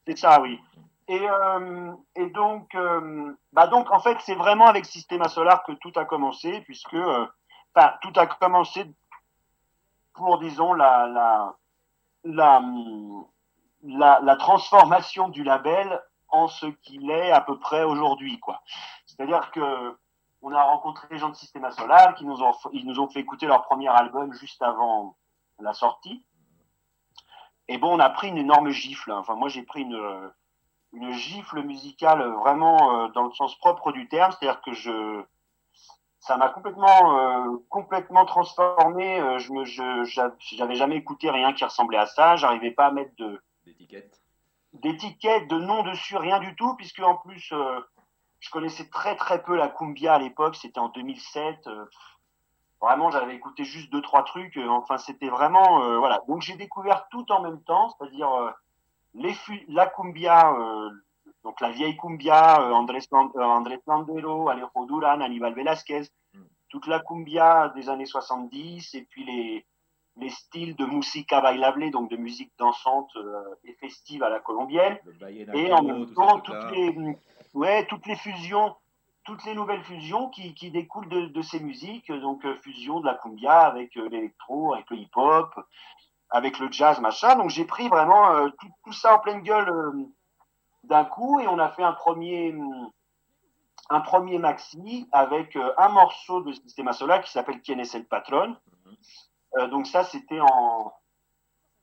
[0.05, 0.59] C'est ça, oui.
[1.07, 5.71] Et, euh, et donc, euh, bah donc, en fait, c'est vraiment avec Systema Solar que
[5.73, 7.25] tout a commencé, puisque, euh,
[7.73, 8.85] enfin, tout a commencé
[10.13, 11.55] pour, disons, la, la,
[12.25, 12.61] la,
[13.83, 18.61] la, la transformation du label en ce qu'il est à peu près aujourd'hui, quoi.
[19.05, 19.97] C'est-à-dire que
[20.43, 23.19] on a rencontré les gens de Systema Solar qui nous ont, ils nous ont fait
[23.19, 25.15] écouter leur premier album juste avant
[25.59, 26.25] la sortie.
[27.67, 29.11] Et bon, on a pris une énorme gifle.
[29.11, 29.19] hein.
[29.19, 30.27] Enfin, moi, j'ai pris une, euh,
[30.93, 34.31] une gifle musicale vraiment euh, dans le sens propre du terme.
[34.31, 35.23] C'est-à-dire que je,
[36.19, 39.19] ça m'a complètement, euh, complètement transformé.
[39.19, 42.35] Euh, Je me, j'avais jamais écouté rien qui ressemblait à ça.
[42.35, 44.21] J'arrivais pas à mettre de, D'étiquette.
[44.73, 47.79] d'étiquette, de nom dessus, rien du tout, puisque en plus, euh,
[48.39, 50.55] je connaissais très très peu la cumbia à l'époque.
[50.55, 51.67] C'était en 2007.
[51.67, 51.85] euh,
[52.81, 54.57] Vraiment, j'avais écouté juste deux trois trucs.
[54.57, 56.21] euh, Enfin, c'était vraiment euh, voilà.
[56.27, 58.29] Donc j'ai découvert tout en même temps, c'est-à-dire
[59.13, 59.35] les
[59.67, 60.53] la cumbia,
[61.43, 66.03] donc la vieille cumbia, Andrés, Andrés Landero, Alejo Duran, Aníbal Velázquez,
[66.69, 69.65] toute la cumbia des années 70 et puis les
[70.17, 74.97] les styles de musica bailable, donc de musique dansante euh, et festive à la colombienne.
[75.53, 76.95] Et en même temps, toutes les,
[77.53, 78.75] ouais, toutes les fusions,
[79.23, 83.05] toutes les nouvelles fusions qui, qui découlent de, de ces musiques, donc euh, fusion de
[83.05, 85.53] la cumbia avec euh, l'électro, avec le hip-hop,
[86.29, 87.35] avec le jazz, machin.
[87.35, 89.71] Donc j'ai pris vraiment tout, tout ça en pleine gueule
[90.83, 92.89] d'un coup et on a fait un premier, hum,
[93.89, 98.55] un premier maxi avec un morceau de Systema Solar qui s'appelle Quien es el patron.
[98.87, 98.91] Euh,
[99.69, 100.93] donc ça, c'était en,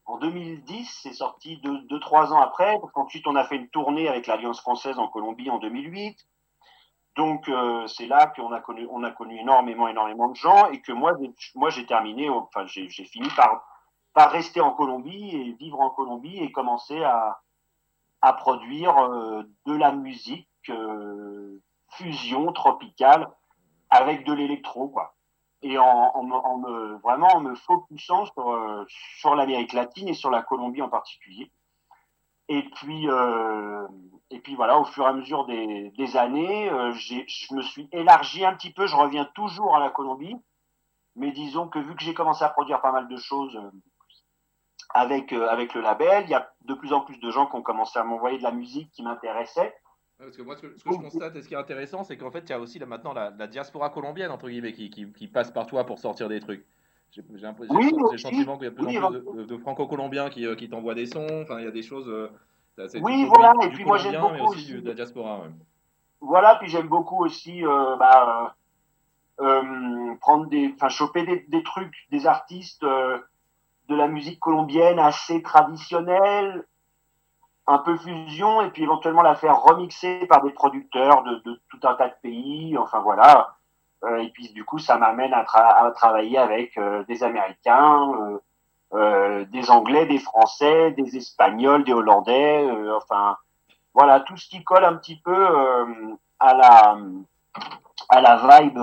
[0.06, 2.78] en 2010, c'est sorti deux, deux, trois ans après.
[2.80, 6.18] Parce qu'ensuite, on a fait une tournée avec l'Alliance française en Colombie en 2008.
[7.18, 10.80] Donc euh, c'est là qu'on a connu, on a connu énormément, énormément de gens et
[10.80, 11.16] que moi,
[11.56, 13.66] moi j'ai terminé, enfin j'ai j'ai fini par
[14.14, 17.40] par rester en Colombie et vivre en Colombie et commencer à
[18.22, 21.60] à produire euh, de la musique euh,
[21.90, 23.28] fusion tropicale
[23.90, 25.16] avec de l'électro quoi
[25.62, 28.84] et en, me- en me, vraiment en me focusant sur, euh,
[29.18, 31.50] sur l'Amérique latine et sur la Colombie en particulier.
[32.48, 33.86] Et puis, euh,
[34.30, 37.88] et puis voilà, au fur et à mesure des, des années, euh, je me suis
[37.92, 38.86] élargi un petit peu.
[38.86, 40.36] Je reviens toujours à la Colombie,
[41.16, 43.70] mais disons que vu que j'ai commencé à produire pas mal de choses euh,
[44.94, 47.62] avec avec le label, il y a de plus en plus de gens qui ont
[47.62, 49.76] commencé à m'envoyer de la musique qui m'intéressait.
[50.18, 52.16] Parce que moi, ce que, ce que je constate et ce qui est intéressant, c'est
[52.16, 54.90] qu'en fait, il y a aussi là, maintenant la, la diaspora colombienne, entre guillemets, qui,
[54.90, 56.66] qui, qui passe par toi pour sortir des trucs.
[57.12, 59.44] J'ai l'impression- Oui, le sentiment qu'il y a de plus Oui, en plus de, de-
[59.44, 61.26] de franco-colombiens qui, euh, qui t'envoient des sons.
[61.42, 62.08] Enfin, il y a des choses.
[62.08, 62.28] euh,
[63.00, 65.40] Oui, voilà, du et puis moi, j'aime colombien, mais beaucoup aussi, de la diaspora.
[65.40, 65.48] ouais.
[66.20, 68.56] Voilà, puis j'aime beaucoup aussi euh, bah,
[69.40, 73.18] euh, prendre des, enfin choper des, des trucs, des artistes euh,
[73.88, 76.64] de la musique colombienne assez traditionnelle,
[77.68, 81.94] un peu fusion, et puis éventuellement la faire remixer par des producteurs de, tout un
[81.94, 82.76] tas de pays.
[82.78, 83.54] Enfin voilà.
[84.04, 88.12] Euh, et puis du coup, ça m'amène à, tra- à travailler avec euh, des Américains,
[88.94, 92.66] euh, des Anglais, des Français, des Espagnols, des Hollandais.
[92.96, 93.36] enfin
[93.92, 95.46] voilà tout ce qui colle un petit peu
[96.38, 96.96] à la
[98.08, 98.78] à la vibe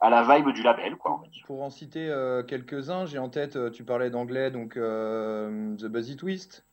[0.00, 1.20] à la vibe du label quoi.
[1.46, 2.12] Pour en citer
[2.48, 6.64] quelques-uns, j'ai en tête, tu parlais d'anglais, donc The Buzzy Twist.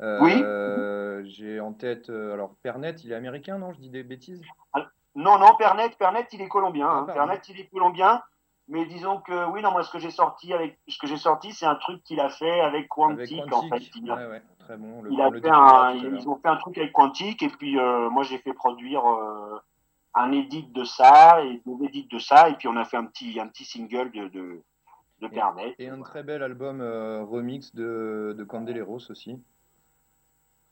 [0.00, 1.28] Euh, Oui.
[1.30, 4.42] J'ai en tête, euh, alors Pernet, il est américain, non Je dis des bêtises?
[5.14, 6.86] Non non Pernet Pernet il est colombien.
[6.88, 7.04] hein.
[7.04, 7.12] pardon.
[7.14, 8.22] Pernet il est colombien.
[8.68, 11.52] Mais disons que oui, non, moi ce que j'ai sorti avec ce que j'ai sorti,
[11.52, 13.82] c'est un truc qu'il a fait avec Quantic, Avec en fait.
[13.96, 15.00] Il a, Ouais, ouais, très bon.
[15.02, 17.78] Le- il a le fait un, ils ont fait un truc avec Quantic et puis
[17.78, 19.58] euh, moi j'ai fait produire euh,
[20.14, 23.06] un edit de ça et deux edits de ça et puis on a fait un
[23.06, 24.62] petit un petit single de de,
[25.22, 25.74] de Pernet.
[25.78, 29.40] Et un très bel album euh, remix de, de Candeleros aussi.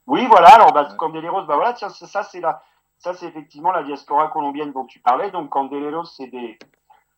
[0.07, 0.55] Oui, voilà.
[0.55, 2.61] Alors, bah, Candeleros, bah voilà, tiens, ça, ça, c'est la,
[2.97, 5.31] ça c'est effectivement la diaspora colombienne dont tu parlais.
[5.31, 6.57] Donc, Candeleros, c'est des,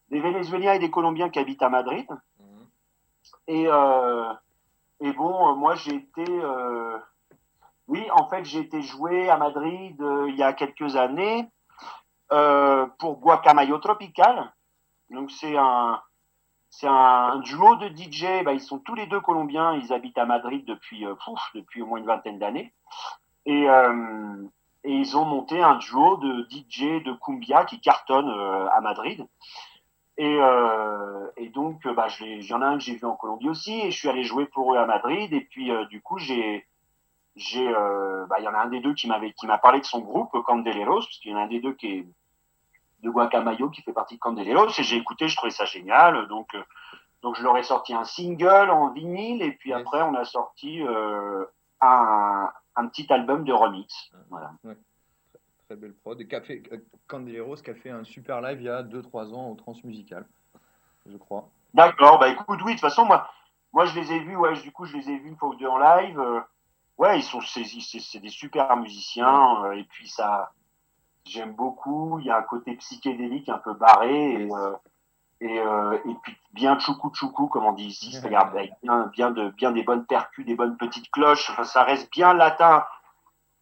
[0.09, 2.07] des Vénézuéliens et des Colombiens qui habitent à Madrid.
[3.47, 4.33] Et, euh,
[4.99, 6.97] et bon, euh, moi, j'ai été, euh,
[7.87, 11.47] oui, en fait, j'ai été joué à Madrid euh, il y a quelques années
[12.99, 14.51] pour Guacamayo Tropical.
[15.09, 15.99] Donc, c'est un,
[16.69, 18.43] c'est un duo de DJ.
[18.43, 19.73] Bah, ils sont tous les deux colombiens.
[19.73, 22.73] Ils habitent à Madrid depuis, euh, pouf, depuis au moins une vingtaine d'années.
[23.45, 24.43] Et, euh,
[24.83, 29.27] et ils ont monté un duo de DJ de cumbia qui cartonne euh, à Madrid.
[30.17, 33.47] Et, euh, et donc, bah, il y en a un que j'ai vu en Colombie
[33.47, 35.31] aussi, et je suis allé jouer pour eux à Madrid.
[35.33, 36.67] Et puis, euh, du coup, j'ai,
[37.37, 39.79] j'ai, euh, bah, il y en a un des deux qui m'avait, qui m'a parlé
[39.79, 42.07] de son groupe Candeleros, parce qu'il y en a un des deux qui est
[43.01, 46.27] de Guacamayo qui fait partie de Candeleros, et j'ai écouté, je trouvais ça génial.
[46.27, 46.63] Donc, euh,
[47.21, 50.81] donc je leur ai sorti un single en vinyle, et puis après, on a sorti
[50.81, 51.45] euh,
[51.81, 54.11] un, un petit album de remix.
[54.29, 54.51] Voilà.
[55.67, 56.19] Très belle prod.
[56.19, 56.77] Et fait, euh,
[57.07, 60.25] Candeleros qui a fait un super live il y a 2-3 ans au Transmusical,
[61.05, 61.49] je crois.
[61.73, 63.29] D'accord, bah écoute, oui, de toute façon, moi,
[63.73, 65.55] moi je les ai vus, ouais, du coup, je les ai vus une fois ou
[65.55, 66.19] deux en live.
[66.19, 66.41] euh,
[66.97, 70.51] ouais, ils sont, c'est, c'est, des super musiciens, et puis ça,
[71.29, 72.19] j'aime beaucoup.
[72.19, 74.71] Il y a un côté psychédélique un peu barré, et, euh,
[75.41, 79.31] et, euh, et puis bien choukou choukou, comme on dit ici, c'est-à-dire avec bien, bien,
[79.31, 81.49] de, bien des bonnes percus, des bonnes petites cloches.
[81.51, 82.83] Enfin, ça reste bien latin,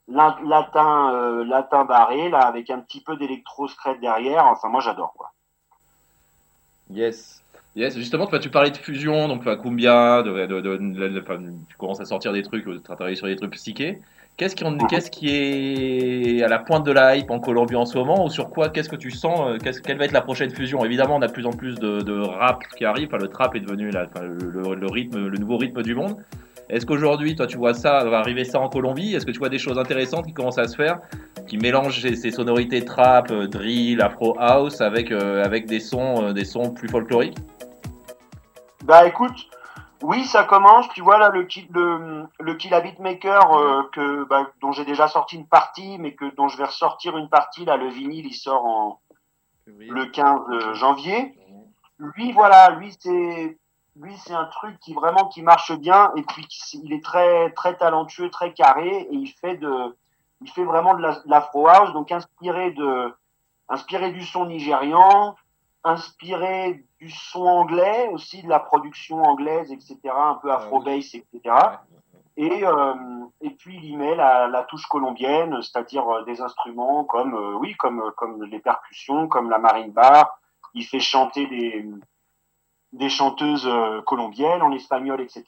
[0.08, 3.68] la- latin, euh, latin barré, là, avec un petit peu d'électro
[4.02, 4.46] derrière.
[4.46, 5.32] Enfin, moi, j'adore, quoi.
[6.90, 7.44] Yes.
[7.76, 12.34] Yes, justement, toi, tu parlais de fusion, donc enfin, Cumbia, de, tu commences à sortir
[12.34, 14.02] des trucs, tu as travaillé sur des trucs psychés.
[14.38, 17.88] Qu'est-ce qui, en- qu'est-ce qui est à la pointe de la hype en Colombie en
[17.88, 20.22] ce moment, ou sur quoi, qu'est-ce que tu sens, euh, qu'est-ce- quelle va être la
[20.22, 20.86] prochaine fusion?
[20.86, 23.56] Évidemment, on a de plus en plus de, de rap qui arrive, enfin, le trap
[23.56, 26.18] est devenu la- enfin, le, rythme, le nouveau rythme du monde.
[26.70, 29.16] Est-ce qu'aujourd'hui, toi, tu vois ça, va arriver ça en Colombie?
[29.16, 31.00] Est-ce que tu vois des choses intéressantes qui commencent à se faire,
[31.48, 36.28] qui mélangent ces, ces sonorités trap, euh, drill, afro house avec, euh, avec des sons,
[36.28, 37.38] euh, des sons plus folkloriques?
[38.86, 39.50] Bah écoute,
[40.02, 40.88] oui, ça commence.
[40.90, 45.08] Tu vois là le kill, le, le Kill Beatmaker euh, que bah, dont j'ai déjà
[45.08, 47.78] sorti une partie, mais que dont je vais ressortir une partie là.
[47.78, 49.00] Le vinyle, il sort en
[49.94, 51.36] le 15 janvier.
[52.00, 53.58] Lui, voilà, lui c'est
[54.00, 56.48] lui c'est un truc qui vraiment qui marche bien et puis
[56.84, 59.98] il est très très talentueux, très carré et il fait de
[60.42, 63.12] il fait vraiment de la- de l'afro house, donc inspiré de
[63.70, 65.36] inspiré du son nigérian,
[65.88, 71.56] inspiré du son anglais aussi, de la production anglaise, etc., un peu afro-bass, etc.
[72.36, 72.94] Et, euh,
[73.42, 77.54] et puis il y met la, la touche colombienne, c'est-à-dire euh, des instruments comme, euh,
[77.56, 80.38] oui, comme, comme les percussions, comme la marimba.
[80.76, 81.90] Il fait chanter des,
[82.94, 83.68] des chanteuses
[84.06, 85.44] colombiennes en espagnol, etc.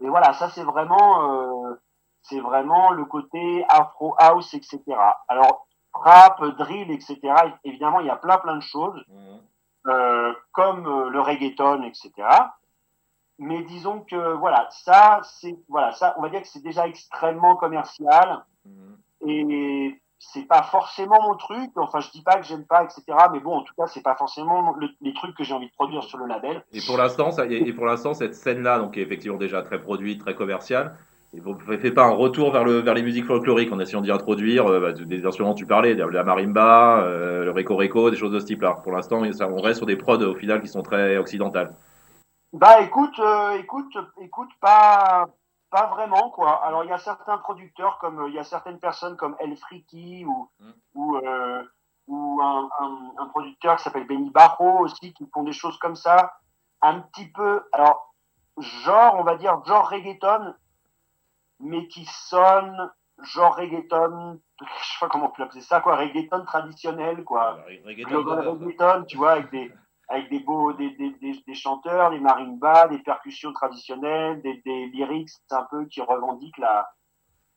[0.00, 1.80] Et voilà, ça c'est vraiment, euh,
[2.22, 4.80] c'est vraiment le côté afro house, etc.
[5.28, 7.20] Alors rap, drill, etc.
[7.64, 9.02] Évidemment, il y a plein plein de choses,
[9.86, 12.10] euh, comme euh, le reggaeton, etc.
[13.38, 17.56] Mais disons que voilà, ça c'est voilà, ça on va dire que c'est déjà extrêmement
[17.56, 18.44] commercial
[19.26, 21.70] et c'est pas forcément mon truc.
[21.76, 23.02] Enfin, je dis pas que j'aime pas, etc.
[23.32, 25.72] Mais bon, en tout cas, c'est pas forcément le- les trucs que j'ai envie de
[25.72, 26.64] produire sur le label.
[26.72, 30.20] Et pour l'instant, et pour l'instant, cette scène-là, donc qui est effectivement déjà très produite,
[30.20, 30.96] très commerciale,
[31.34, 34.00] et vous ne faites pas un retour vers, le, vers les musiques folkloriques en essayant
[34.00, 38.16] d'y introduire euh, bah, des instruments dont tu parlais, la marimba, euh, le reco, des
[38.16, 38.78] choses de ce type-là.
[38.82, 41.74] Pour l'instant, on reste sur des prods au final qui sont très occidentales.
[42.52, 45.26] Bah écoute, euh, écoute, écoute, pas,
[45.70, 46.64] pas vraiment quoi.
[46.64, 49.56] Alors il y a certains producteurs comme euh, il y a certaines personnes comme El
[49.56, 50.48] Friki ou
[50.94, 51.62] ou euh,
[52.06, 55.96] ou un, un, un producteur qui s'appelle Benny Barro aussi qui font des choses comme
[55.96, 56.34] ça,
[56.80, 57.64] un petit peu.
[57.72, 58.14] Alors
[58.56, 60.54] genre on va dire genre reggaeton,
[61.64, 62.90] mais qui sonne
[63.22, 64.40] genre reggaeton.
[64.60, 67.58] Je sais pas comment on peut appeler ça quoi, reggaeton traditionnel quoi.
[68.06, 69.72] Global reggaeton, tu vois, avec des
[70.08, 74.86] avec des beaux des, des, des, des chanteurs, des marimbas, des percussions traditionnelles, des, des
[74.86, 76.88] lyrics un peu qui revendiquent la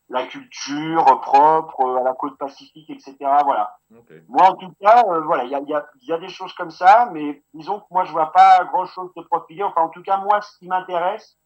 [0.10, 3.16] la culture propre euh, à la côte pacifique, etc.
[3.44, 3.78] Voilà.
[4.30, 6.30] Moi, en tout cas, euh, voilà, il y a, y, a, il y a des
[6.30, 9.64] choses comme ça, mais disons que moi, je vois pas grand-chose de profiler.
[9.64, 11.38] Enfin, en tout cas, moi, ce qui m'intéresse,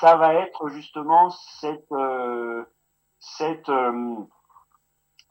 [0.00, 2.64] ça va être justement cette euh,
[3.18, 4.16] cette euh,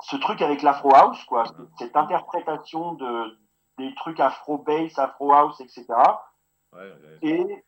[0.02, 1.44] ce truc avec l'afro house, quoi,
[1.78, 3.38] cette interprétation de
[3.78, 5.86] des trucs afro bass, afro house, etc.
[6.74, 7.18] Ouais, ouais.
[7.22, 7.66] Et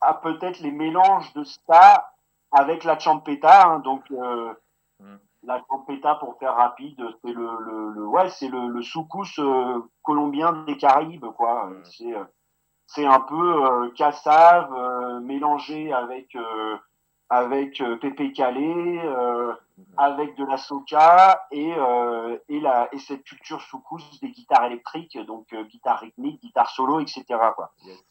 [0.00, 2.12] à peut-être les mélanges de ça
[2.52, 3.66] avec la champeta.
[3.68, 4.54] hein, donc euh,
[5.02, 5.16] Mm.
[5.44, 9.80] la champeta, pour faire rapide, c'est le, le, le- ouais, c'est le, le soukous euh,
[10.02, 11.68] colombien des Caraïbes, quoi.
[11.70, 11.84] Mm.
[11.86, 12.22] C'est euh,
[12.92, 16.76] c'est un peu euh, cassave euh, mélangé avec euh,
[17.28, 19.54] avec euh, Pépé Calais, euh,
[19.96, 21.72] avec de la soca et
[22.48, 27.24] et la et cette culture soukous des guitares électriques, donc guitare rythmique, guitare solo, etc.
[27.54, 27.72] Quoi.
[27.84, 28.04] Yes.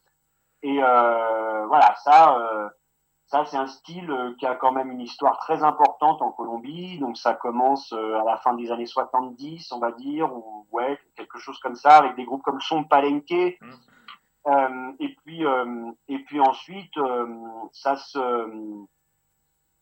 [0.64, 2.72] Et voilà, ça,
[3.28, 6.98] ça c'est un style qui a quand même une histoire très importante en Colombie.
[7.00, 11.38] Donc ça commence à la fin des années 70, on va dire, ou ouais, quelque
[11.38, 13.58] chose comme ça, avec des groupes comme Son Palenque.
[13.62, 13.74] Mm.
[14.50, 17.28] Euh, et puis euh, et puis ensuite, euh,
[17.72, 18.86] ça se,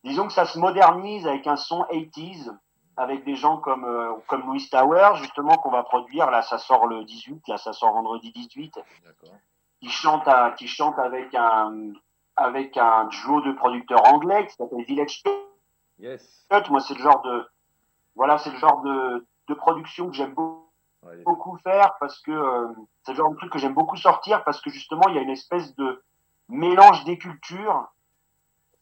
[0.03, 2.55] disons que ça se modernise avec un son 80s,
[2.97, 3.87] avec des gens comme
[4.27, 6.29] comme Louis Tower, justement qu'on va produire.
[6.31, 9.35] Là, ça sort le 18, là, ça sort vendredi 18 D'accord.
[9.79, 11.93] qui chante, à- qui chante avec un
[12.35, 15.23] avec un duo de producteurs anglais qui s'appelle Village
[15.99, 16.45] Yes.
[16.69, 17.47] Moi, c'est le genre de
[18.15, 20.66] voilà, c'est le genre de, de production que j'aime beaucoup,
[21.07, 22.67] Ouais, beaucoup faire parce que euh,
[23.03, 25.21] c'est le genre de truc que j'aime beaucoup sortir parce que justement il y a
[25.21, 26.03] une espèce de
[26.49, 27.87] mélange des cultures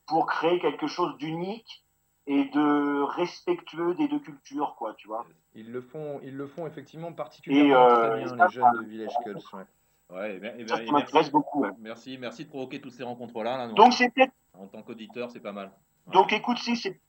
[0.07, 1.83] pour créer quelque chose d'unique
[2.27, 5.25] et de respectueux des deux cultures, quoi, tu vois.
[5.53, 8.71] Ils le font, ils le font effectivement particulièrement Et, euh, très bien, ça, les jeunes
[8.73, 9.53] de Village Cults.
[9.53, 9.63] ouais.
[10.09, 11.61] Ouais, et bien- et bien- Ça, et ça m'intéresse beaucoup.
[11.61, 11.69] ouais.
[11.79, 13.57] merci, merci de provoquer toutes ces rencontres-là.
[13.57, 15.71] là, Donc c'est peut-être en tant qu'auditeur, c'est pas mal.
[16.07, 16.99] Donc écoute, si c'est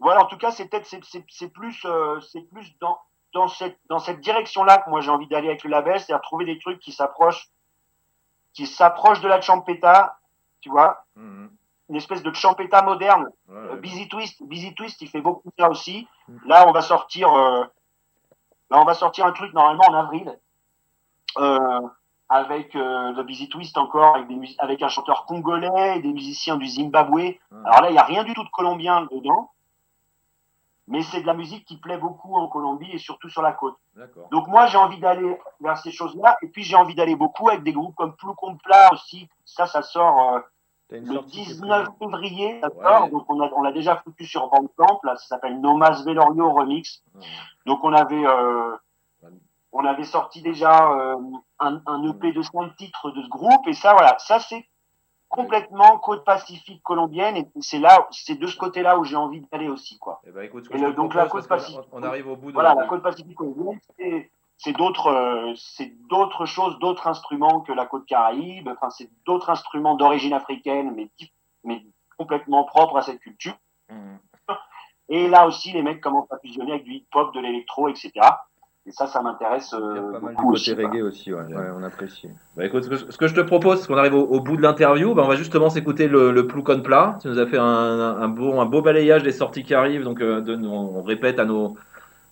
[0.00, 2.98] voilà, en tout cas, c'est peut-être c'est, c'est, c'est plus euh, c'est plus dans
[3.34, 6.44] dans cette dans cette direction-là que moi j'ai envie d'aller avec le label, c'est-à-dire trouver
[6.46, 7.48] des trucs qui s'approchent
[8.54, 10.18] qui s'approchent de la champeta,
[10.60, 11.50] tu vois, Mhm.
[11.90, 13.28] une espèce de champeta moderne.
[13.48, 13.76] Ouais, Euh.
[13.76, 16.06] Busy Twist, Busy Twist, il fait beaucoup ça aussi.
[16.46, 17.64] Là, on va sortir euh,
[18.70, 20.38] là on va sortir un truc normalement en avril.
[21.36, 21.80] Euh,
[22.30, 26.56] avec euh, le Busy Twist encore, avec, des avec un chanteur congolais et des musiciens
[26.56, 27.34] du Zimbabwe.
[27.64, 29.50] Alors là, il n'y a rien du tout de colombien dedans,
[30.86, 33.76] mais c'est de la musique qui plaît beaucoup en Colombie et surtout sur la côte.
[34.30, 37.62] Donc moi, j'ai envie d'aller vers ces choses-là, et puis j'ai envie d'aller beaucoup avec
[37.62, 39.28] des groupes comme Plus Complat aussi.
[39.44, 40.40] Ça, ça sort euh,
[40.90, 41.98] le sortie qui est 19 prévue.
[42.12, 42.82] février, ça Ouais.
[42.84, 46.52] sort, donc on a- on l'a déjà foutu sur Bandcamp, là, ça s'appelle Nomas Velorio
[46.52, 47.02] Remix.
[47.66, 48.76] Donc on avait, euh,
[49.72, 51.16] on avait sorti déjà euh,
[51.60, 54.66] un, un EP de 5 titres de ce groupe, et ça, voilà, ça c'est
[55.34, 59.68] complètement côte pacifique colombienne, et c'est là, c'est de ce côté-là où j'ai envie d'aller
[59.68, 60.20] aussi, quoi.
[60.26, 61.80] Eh ben, écoute, Et le- donc la côte là, pacifique.
[61.92, 65.08] on on arrive au bout de Voilà, de- la côte pacifique colombienne, c'est c'est d'autres,
[65.08, 68.68] euh, c'est d'autres choses, d'autres instruments que la côte caraïbe.
[68.68, 71.08] Enfin, c'est d'autres instruments d'origine africaine, mais
[71.64, 71.82] mais
[72.16, 73.54] complètement propres à cette culture.
[73.90, 74.18] Mhm.
[75.08, 78.12] Et là aussi, les mecs commencent à fusionner avec du hip-hop, de l'électro, etc.
[78.86, 81.82] Et ça, ça m'intéresse euh, pas mal du beaucoup côté reggae aussi, ouais, ouais, on
[81.82, 82.28] apprécie.
[82.54, 84.40] Bah écoute, ce que, je, ce que je te propose, parce qu'on arrive au, au
[84.40, 87.16] bout de l'interview, bah on va justement s'écouter le, le Plouc on plat.
[87.22, 90.02] Tu nous as fait un, un beau, un beau balayage des sorties qui arrivent.
[90.04, 91.76] Donc, euh, de- on, on répète à nos,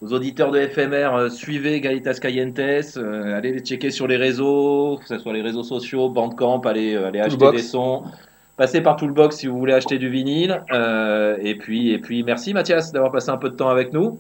[0.02, 4.98] aux auditeurs de FMR, euh, suivez Galitas Cayentes, euh, allez les checker sur les réseaux,
[5.00, 7.56] que ce soit les réseaux sociaux, Bandcamp, allez, euh, allez acheter Toolbox.
[7.56, 8.02] des sons.
[8.58, 10.62] Passez par Toolbox si vous voulez acheter du vinyle.
[10.72, 14.18] Euh, et, puis, et puis, merci Mathias d'avoir passé un peu de temps avec nous.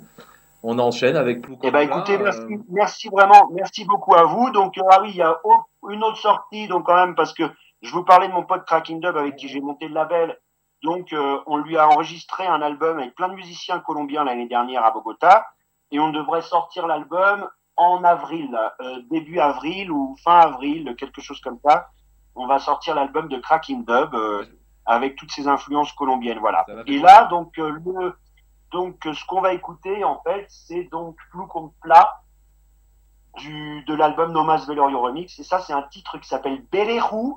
[0.62, 4.50] On enchaîne avec Plouc Eh ben, écoutez, euh, merci, merci vraiment, merci beaucoup à vous.
[4.50, 5.36] Donc, euh, ah oui, il y a
[5.90, 7.44] une autre sortie, donc quand même, parce que
[7.82, 10.38] je vous parlais de mon pote Cracking Dub avec qui j'ai monté le label.
[10.82, 14.84] Donc, euh, on lui a enregistré un album avec plein de musiciens colombiens l'année dernière
[14.84, 15.46] à Bogota,
[15.90, 21.40] et on devrait sortir l'album en avril, euh, début avril ou fin avril, quelque chose
[21.40, 21.88] comme ça.
[22.34, 24.44] On va sortir l'album de Cracking Dub euh,
[24.86, 26.64] avec toutes ses influences colombiennes, voilà.
[26.86, 28.14] Et là, donc, euh, le,
[28.72, 32.22] donc, euh, ce qu'on va écouter, en fait, c'est donc Flou comme plat
[33.38, 35.38] du, de l'album Nomas Velorio Remix.
[35.38, 37.34] Et ça, c'est un titre qui s'appelle Bereju,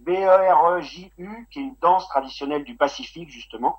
[0.00, 3.78] B-E-R-E-J-U, qui est une danse traditionnelle du Pacifique, justement.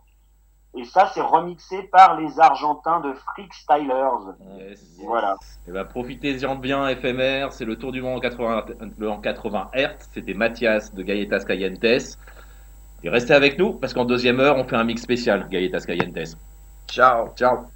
[0.78, 4.36] Et ça, c'est remixé par les Argentins de Freakstylers.
[4.58, 4.84] Yes.
[5.02, 5.38] Voilà.
[5.68, 7.54] Eh ben, profitez-en bien, éphémère.
[7.54, 8.66] C'est le tour du monde en 80,
[8.98, 10.10] le- en 80 Hz.
[10.14, 12.18] C'était Mathias de Galletas Cayentes.
[13.04, 16.36] Et restez avec nous parce qu'en deuxième heure, on fait un mix spécial Galletas Cayentes.
[16.88, 17.72] Tchau, tchau.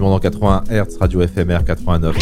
[0.00, 2.14] du en 80 Hz, radio FMR 89.1.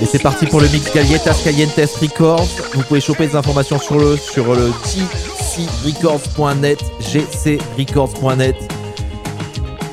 [0.00, 2.46] Et c'est parti pour le mix Galletas Calientes Records.
[2.74, 8.56] Vous pouvez choper des informations sur le sur le gcrecords.net, gcrecords.net.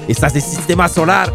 [0.08, 1.28] Et ça c'est Sistema Solar.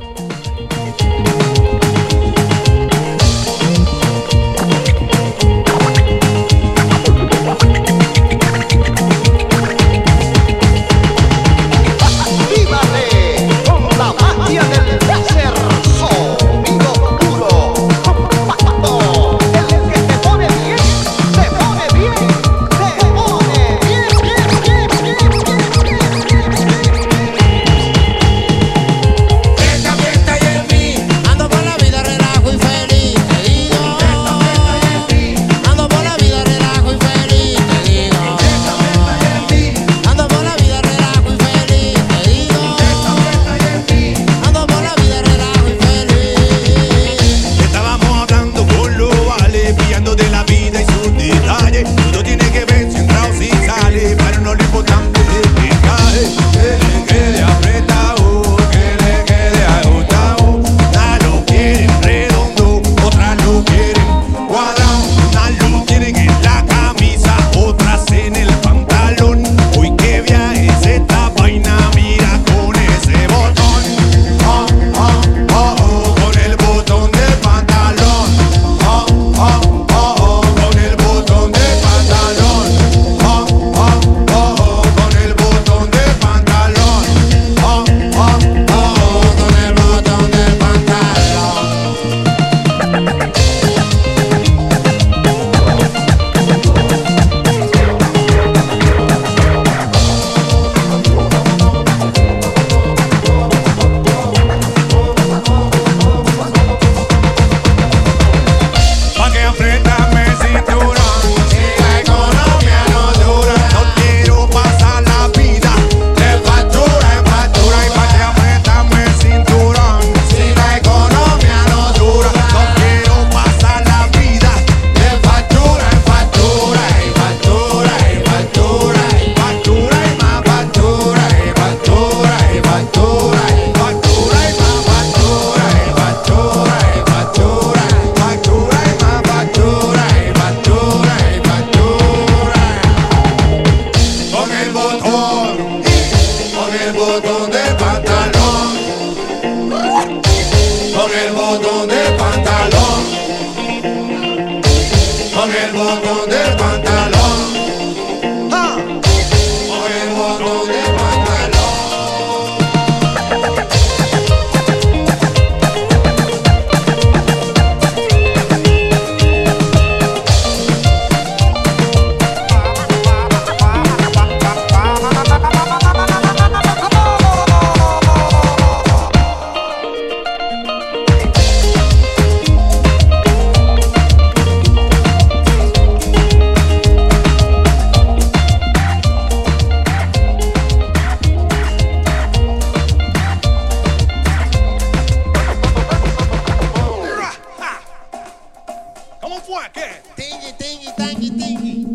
[199.46, 199.62] Fue?
[199.72, 200.02] ¿Qué?
[200.16, 201.86] Tingui, tingui, tangui, tingui.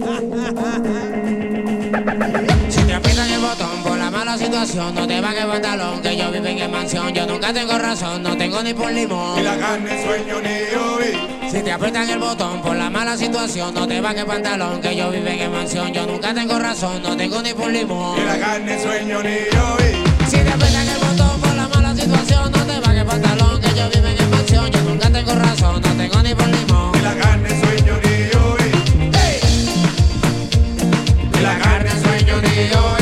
[2.70, 6.32] si te aprietan el botón por la mala situación, no te van pantalón, que yo
[6.32, 7.14] vivo en mansión.
[7.14, 9.38] Yo nunca tengo razón, no tengo ni por limón.
[9.38, 11.16] Y la carne sueño ni hoy.
[11.50, 15.10] Si te aprietan el botón por la mala situación, no te van pantalón, que yo
[15.10, 15.92] vivo en mansión.
[15.92, 18.18] Yo nunca tengo razón, no tengo ni por limón.
[18.18, 19.94] Y la carne sueño ni hoy.
[20.28, 23.88] Si te aprietan el botón por la mala situación, no te van pantalón, que yo
[23.90, 26.92] vivo en mansión canción, yo nunca tengo razón, no tengo ni por limón.
[26.98, 28.62] Y la carne, sueño ni hoy.
[29.00, 29.10] Eh.
[29.12, 29.40] ¡Hey!
[31.38, 32.96] Y la carne, sueño ni hoy.
[32.98, 32.99] Eh.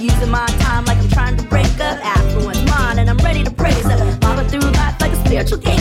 [0.00, 2.62] Using my time like I'm trying to break up affluence.
[2.70, 4.22] Mine and I'm ready to praise it.
[4.22, 5.77] Mama through life like a spiritual game.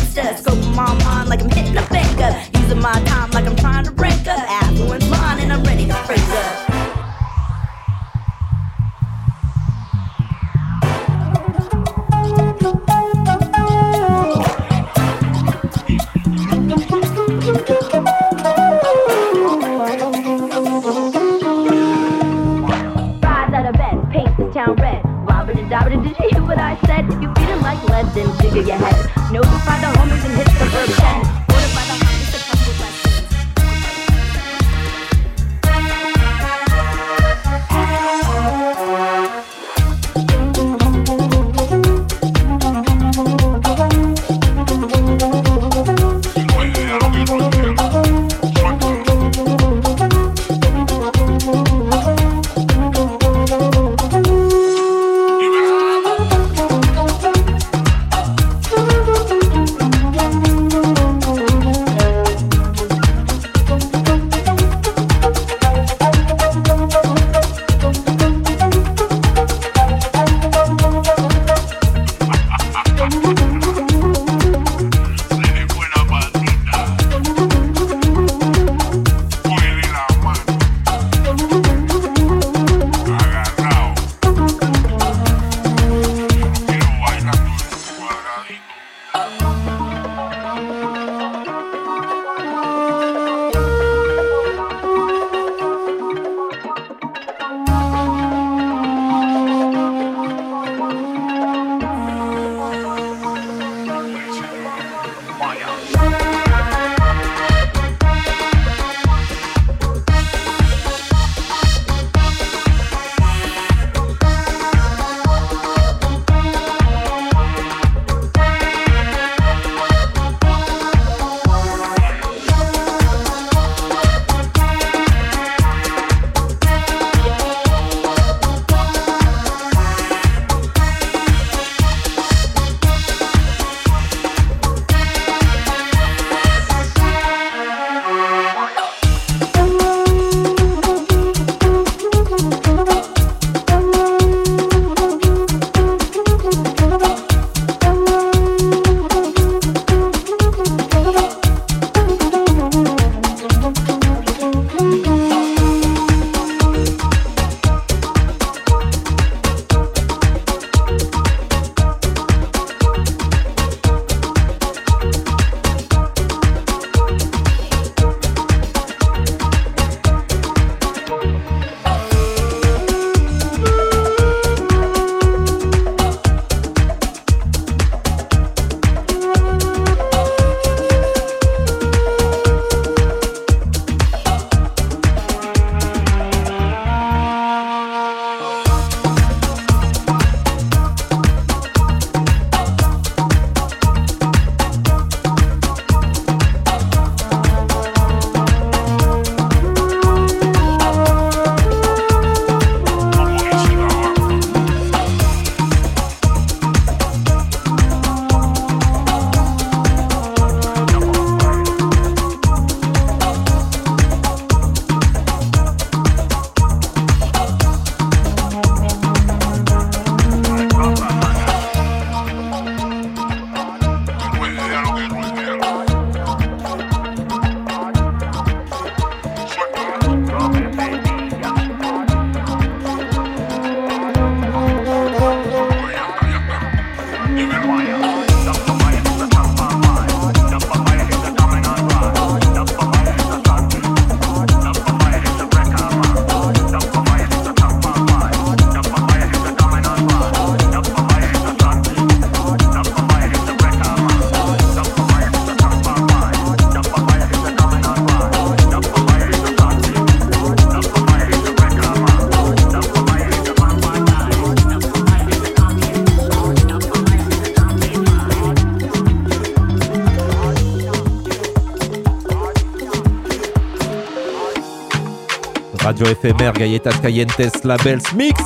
[276.10, 278.42] Éphémère Galletas Cayentes, Labels Mix.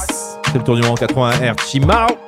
[0.45, 2.20] C'est le tour en 81R, Chimao.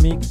[0.00, 0.21] me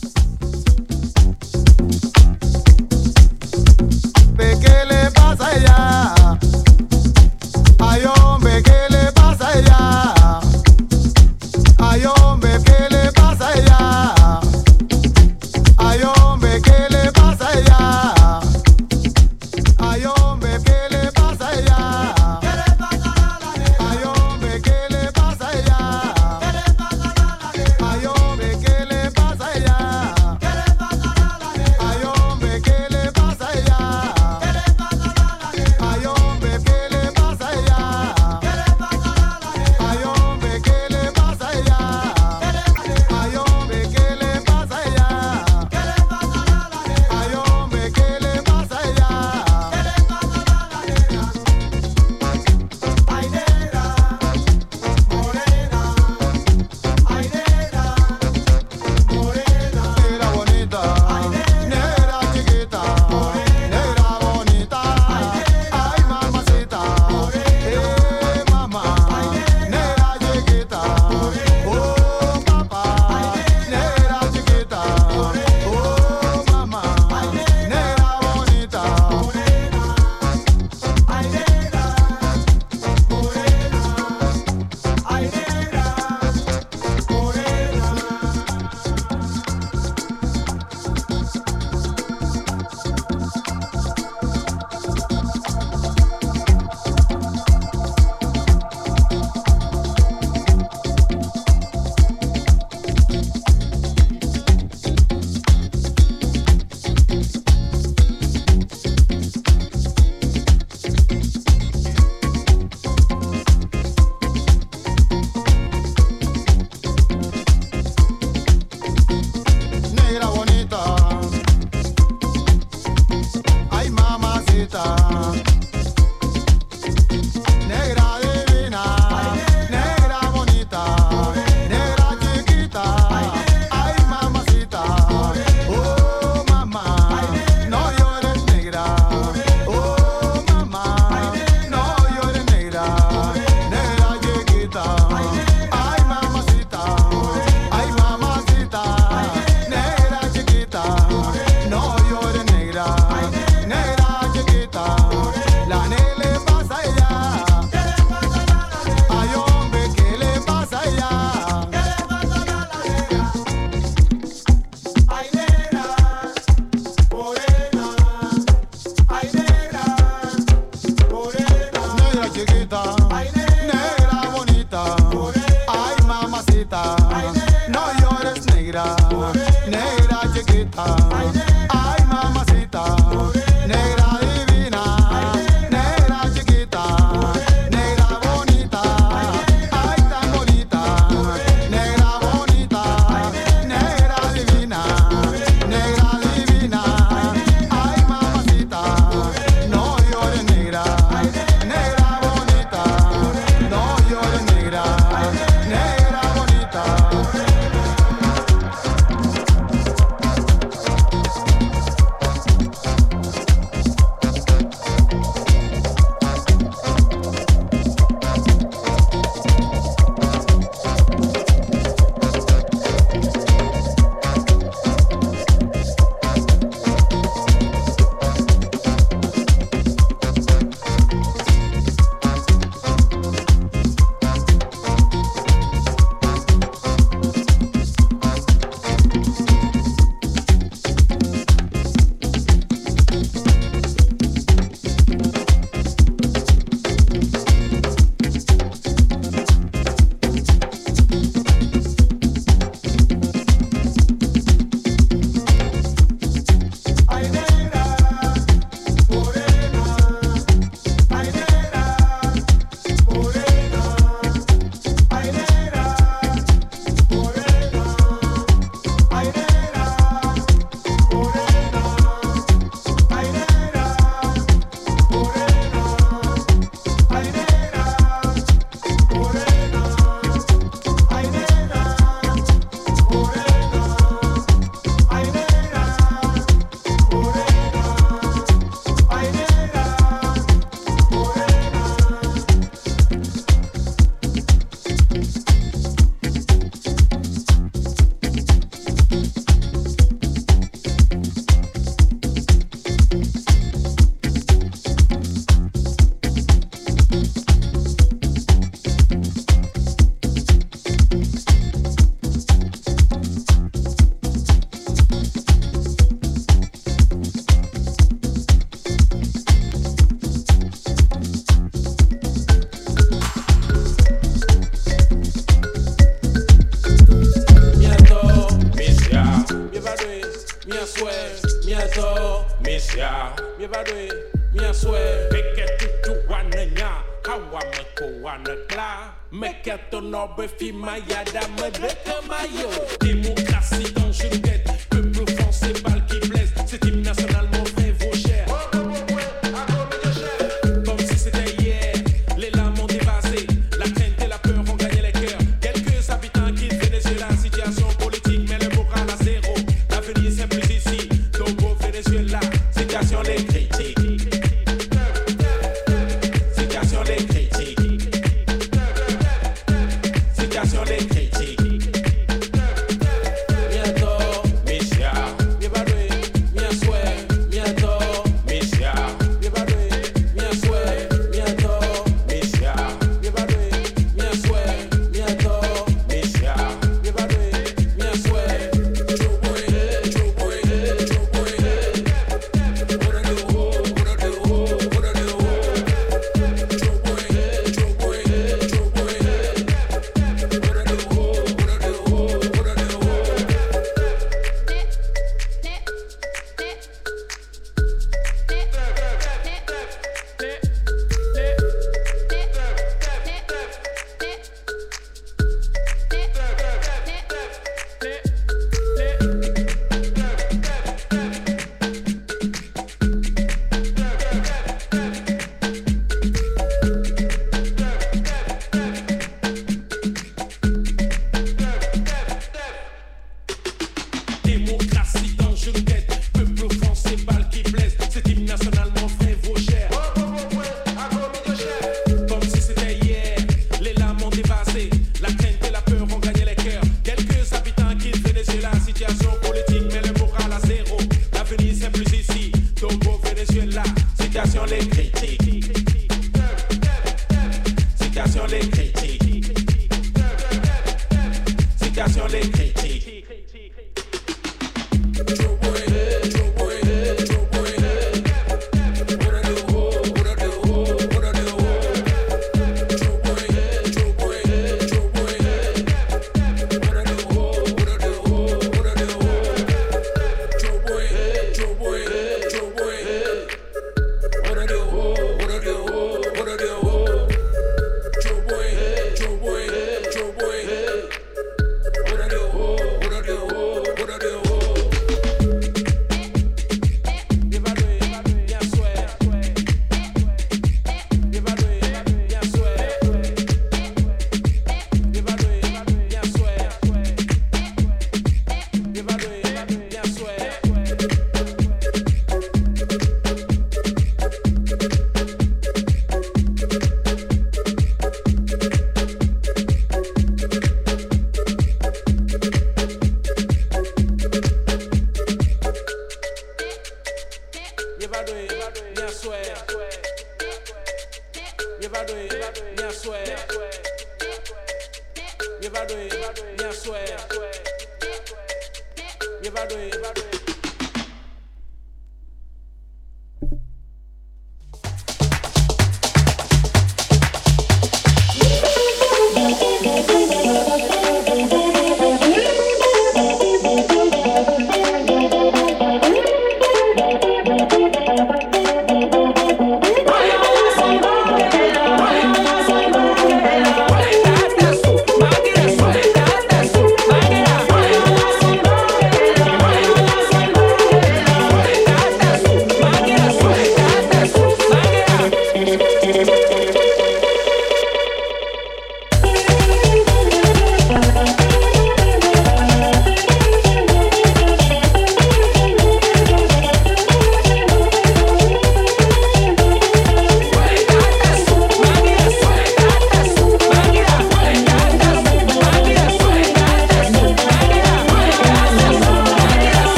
[340.37, 341.50] Bob, feel my yada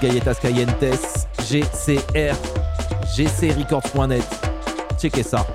[0.00, 2.34] Galletas Calientes, GCR,
[3.14, 4.24] gcrecords.net.
[4.98, 5.46] Checkez ça.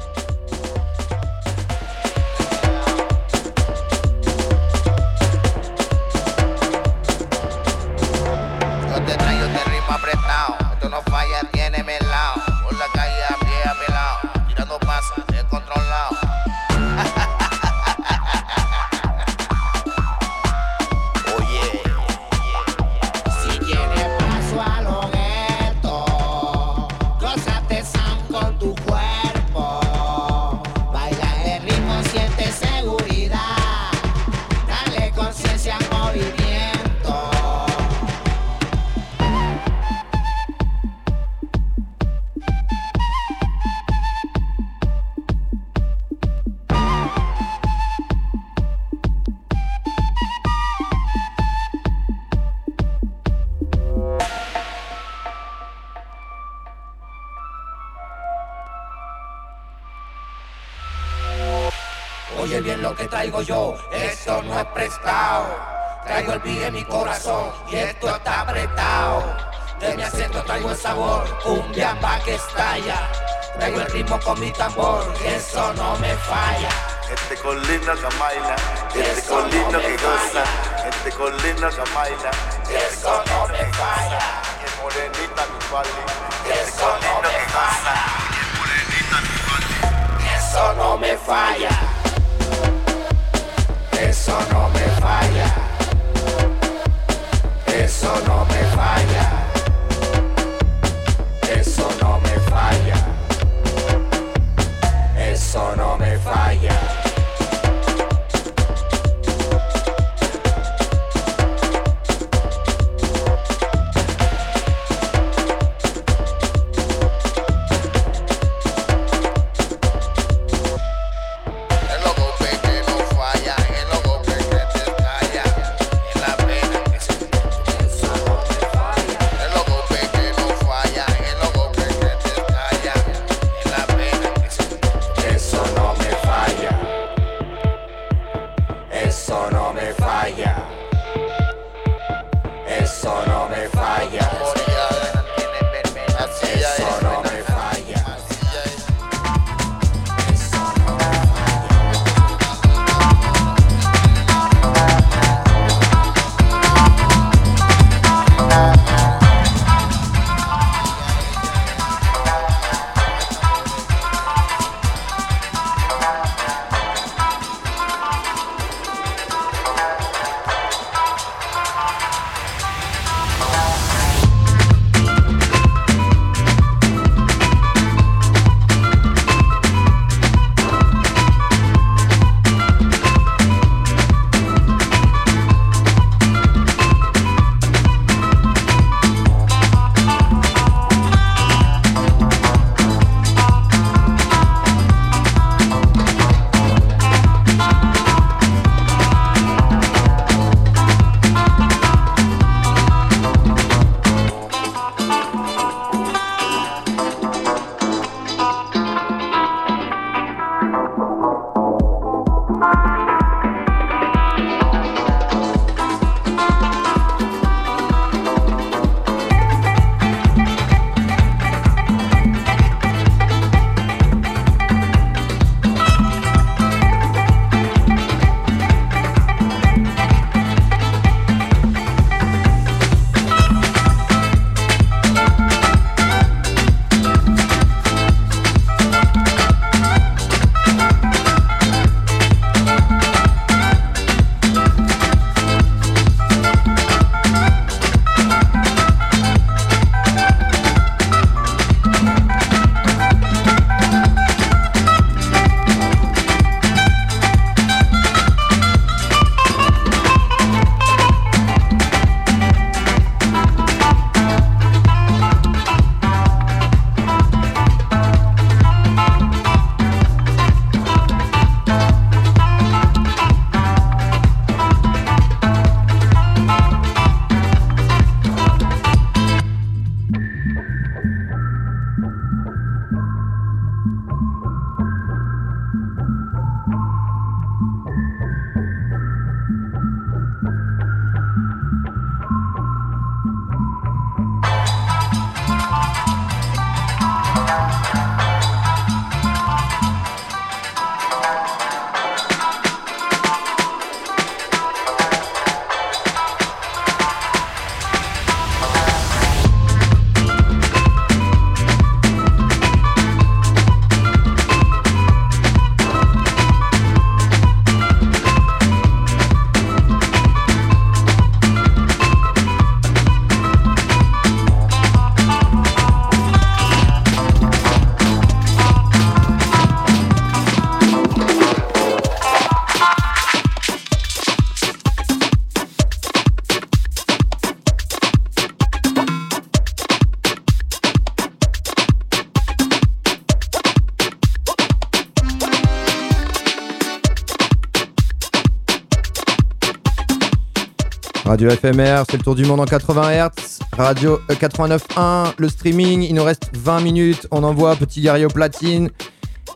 [351.36, 353.60] Radio FMR, c'est le tour du monde en 80 Hz.
[353.74, 356.04] Radio euh, 89.1, le streaming.
[356.04, 357.28] Il nous reste 20 minutes.
[357.30, 358.90] On envoie Petit au platine.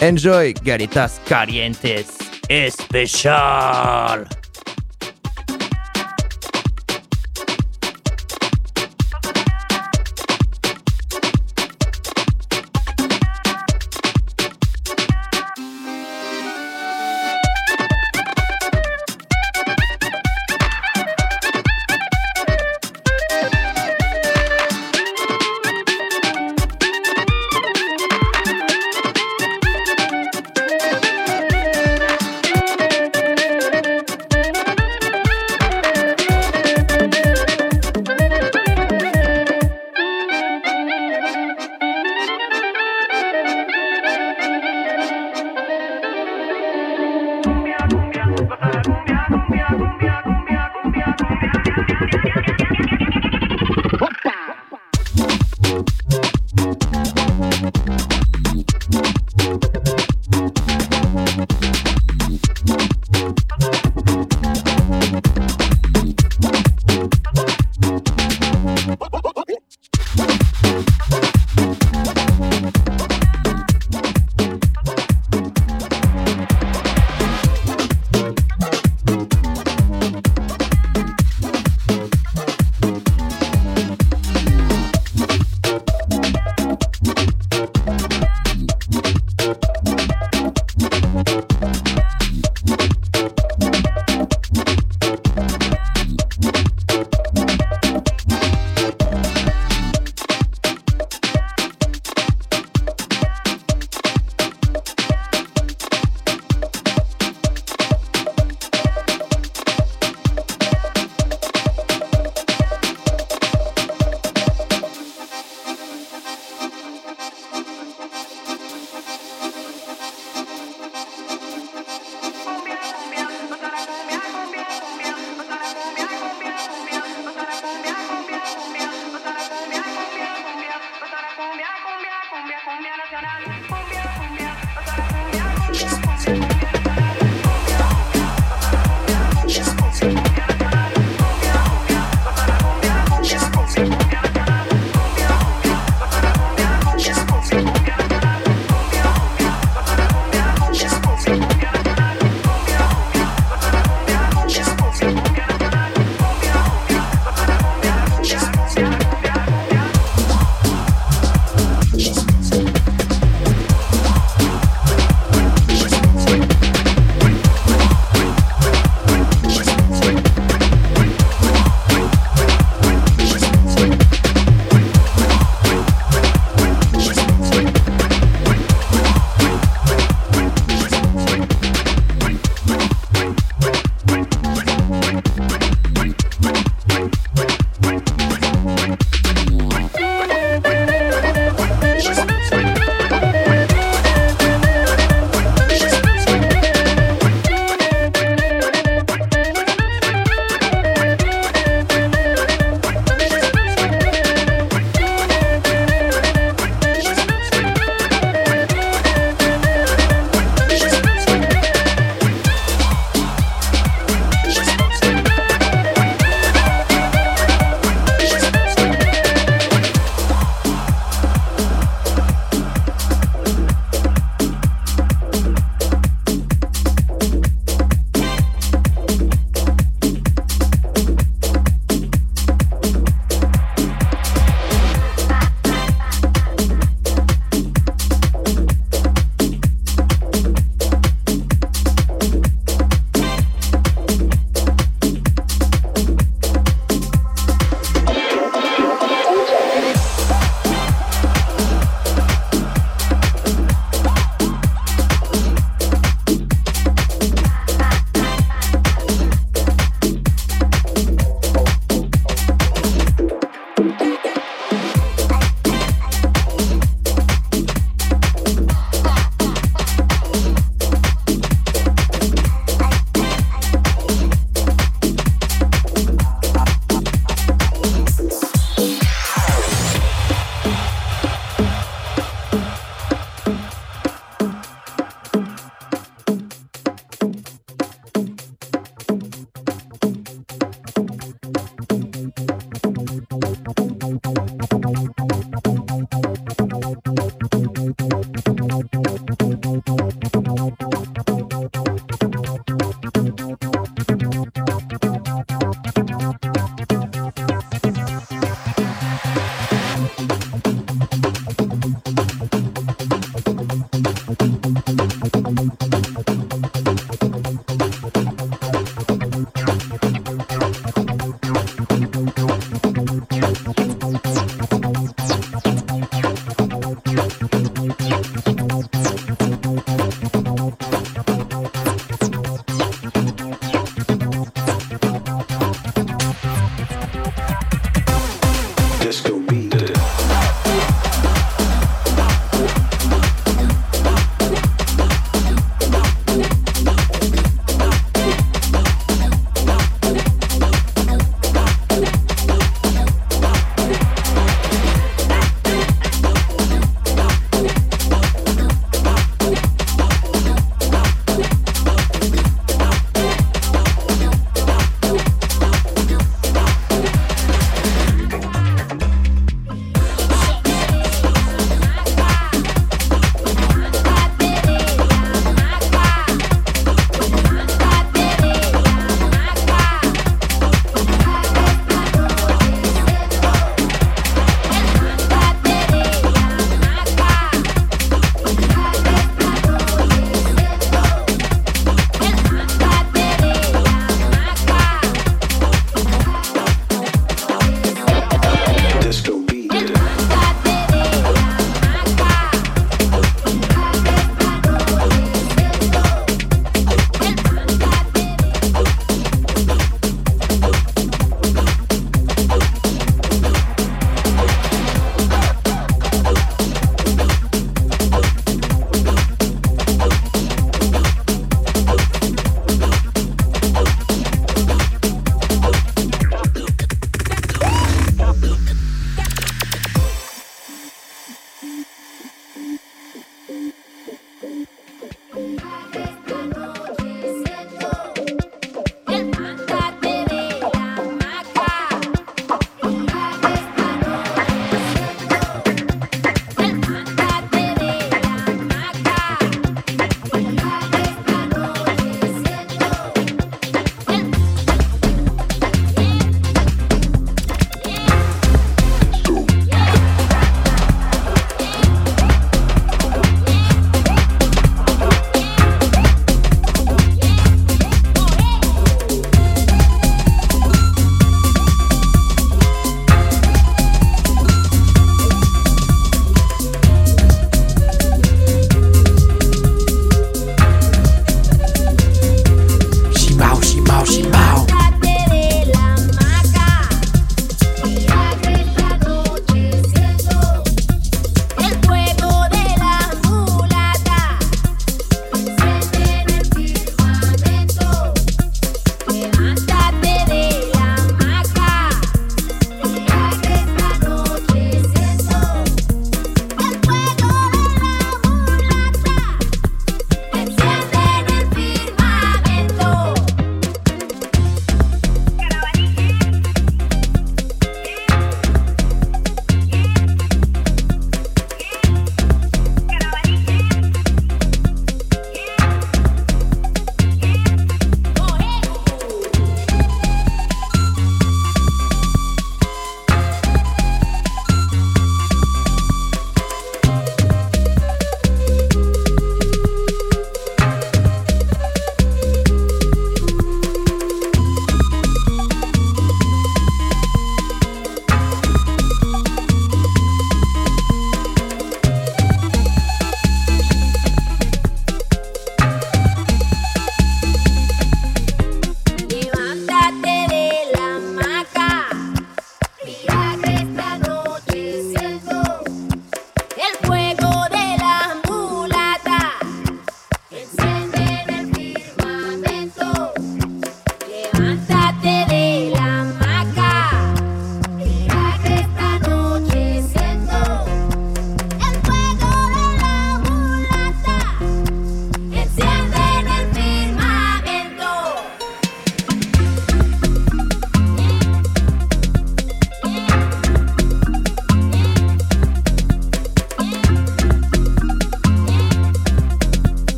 [0.00, 2.06] Enjoy, Galetas Calientes
[2.48, 4.28] Especial.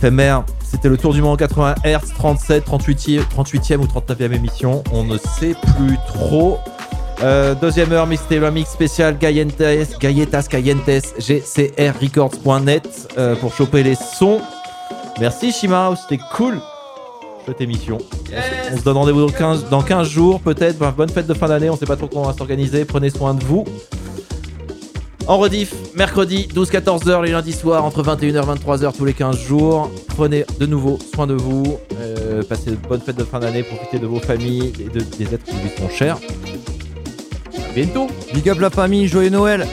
[0.00, 4.82] FMR, c'était le tour du monde en 80 Hz, 37, 38e, 38e ou 39e émission,
[4.92, 6.58] on ne sait plus trop.
[7.22, 9.62] Euh, deuxième heure, mixtape, mix spécial Gayentes,
[10.00, 14.40] Gayetas Cayentes, gcrrecords.net euh, pour choper les sons.
[15.20, 16.58] Merci Shima, c'était cool.
[17.44, 17.98] Chouette émission.
[18.72, 20.78] On se donne rendez-vous dans 15, dans 15 jours peut-être.
[20.78, 22.86] Bonne fête de fin d'année, on sait pas trop comment on va s'organiser.
[22.86, 23.66] Prenez soin de vous.
[25.26, 28.32] En rediff, mercredi 12-14h les lundis soirs entre 21h et
[28.64, 29.90] 23h tous les 15 jours.
[30.08, 31.78] Prenez de nouveau soin de vous.
[32.00, 33.62] Euh, passez de bonnes fêtes de fin d'année.
[33.62, 36.16] Profitez de vos familles et de- des êtres qui vous sont chers.
[36.16, 38.06] À bientôt.
[38.34, 39.66] Big up la famille, joyeux Noël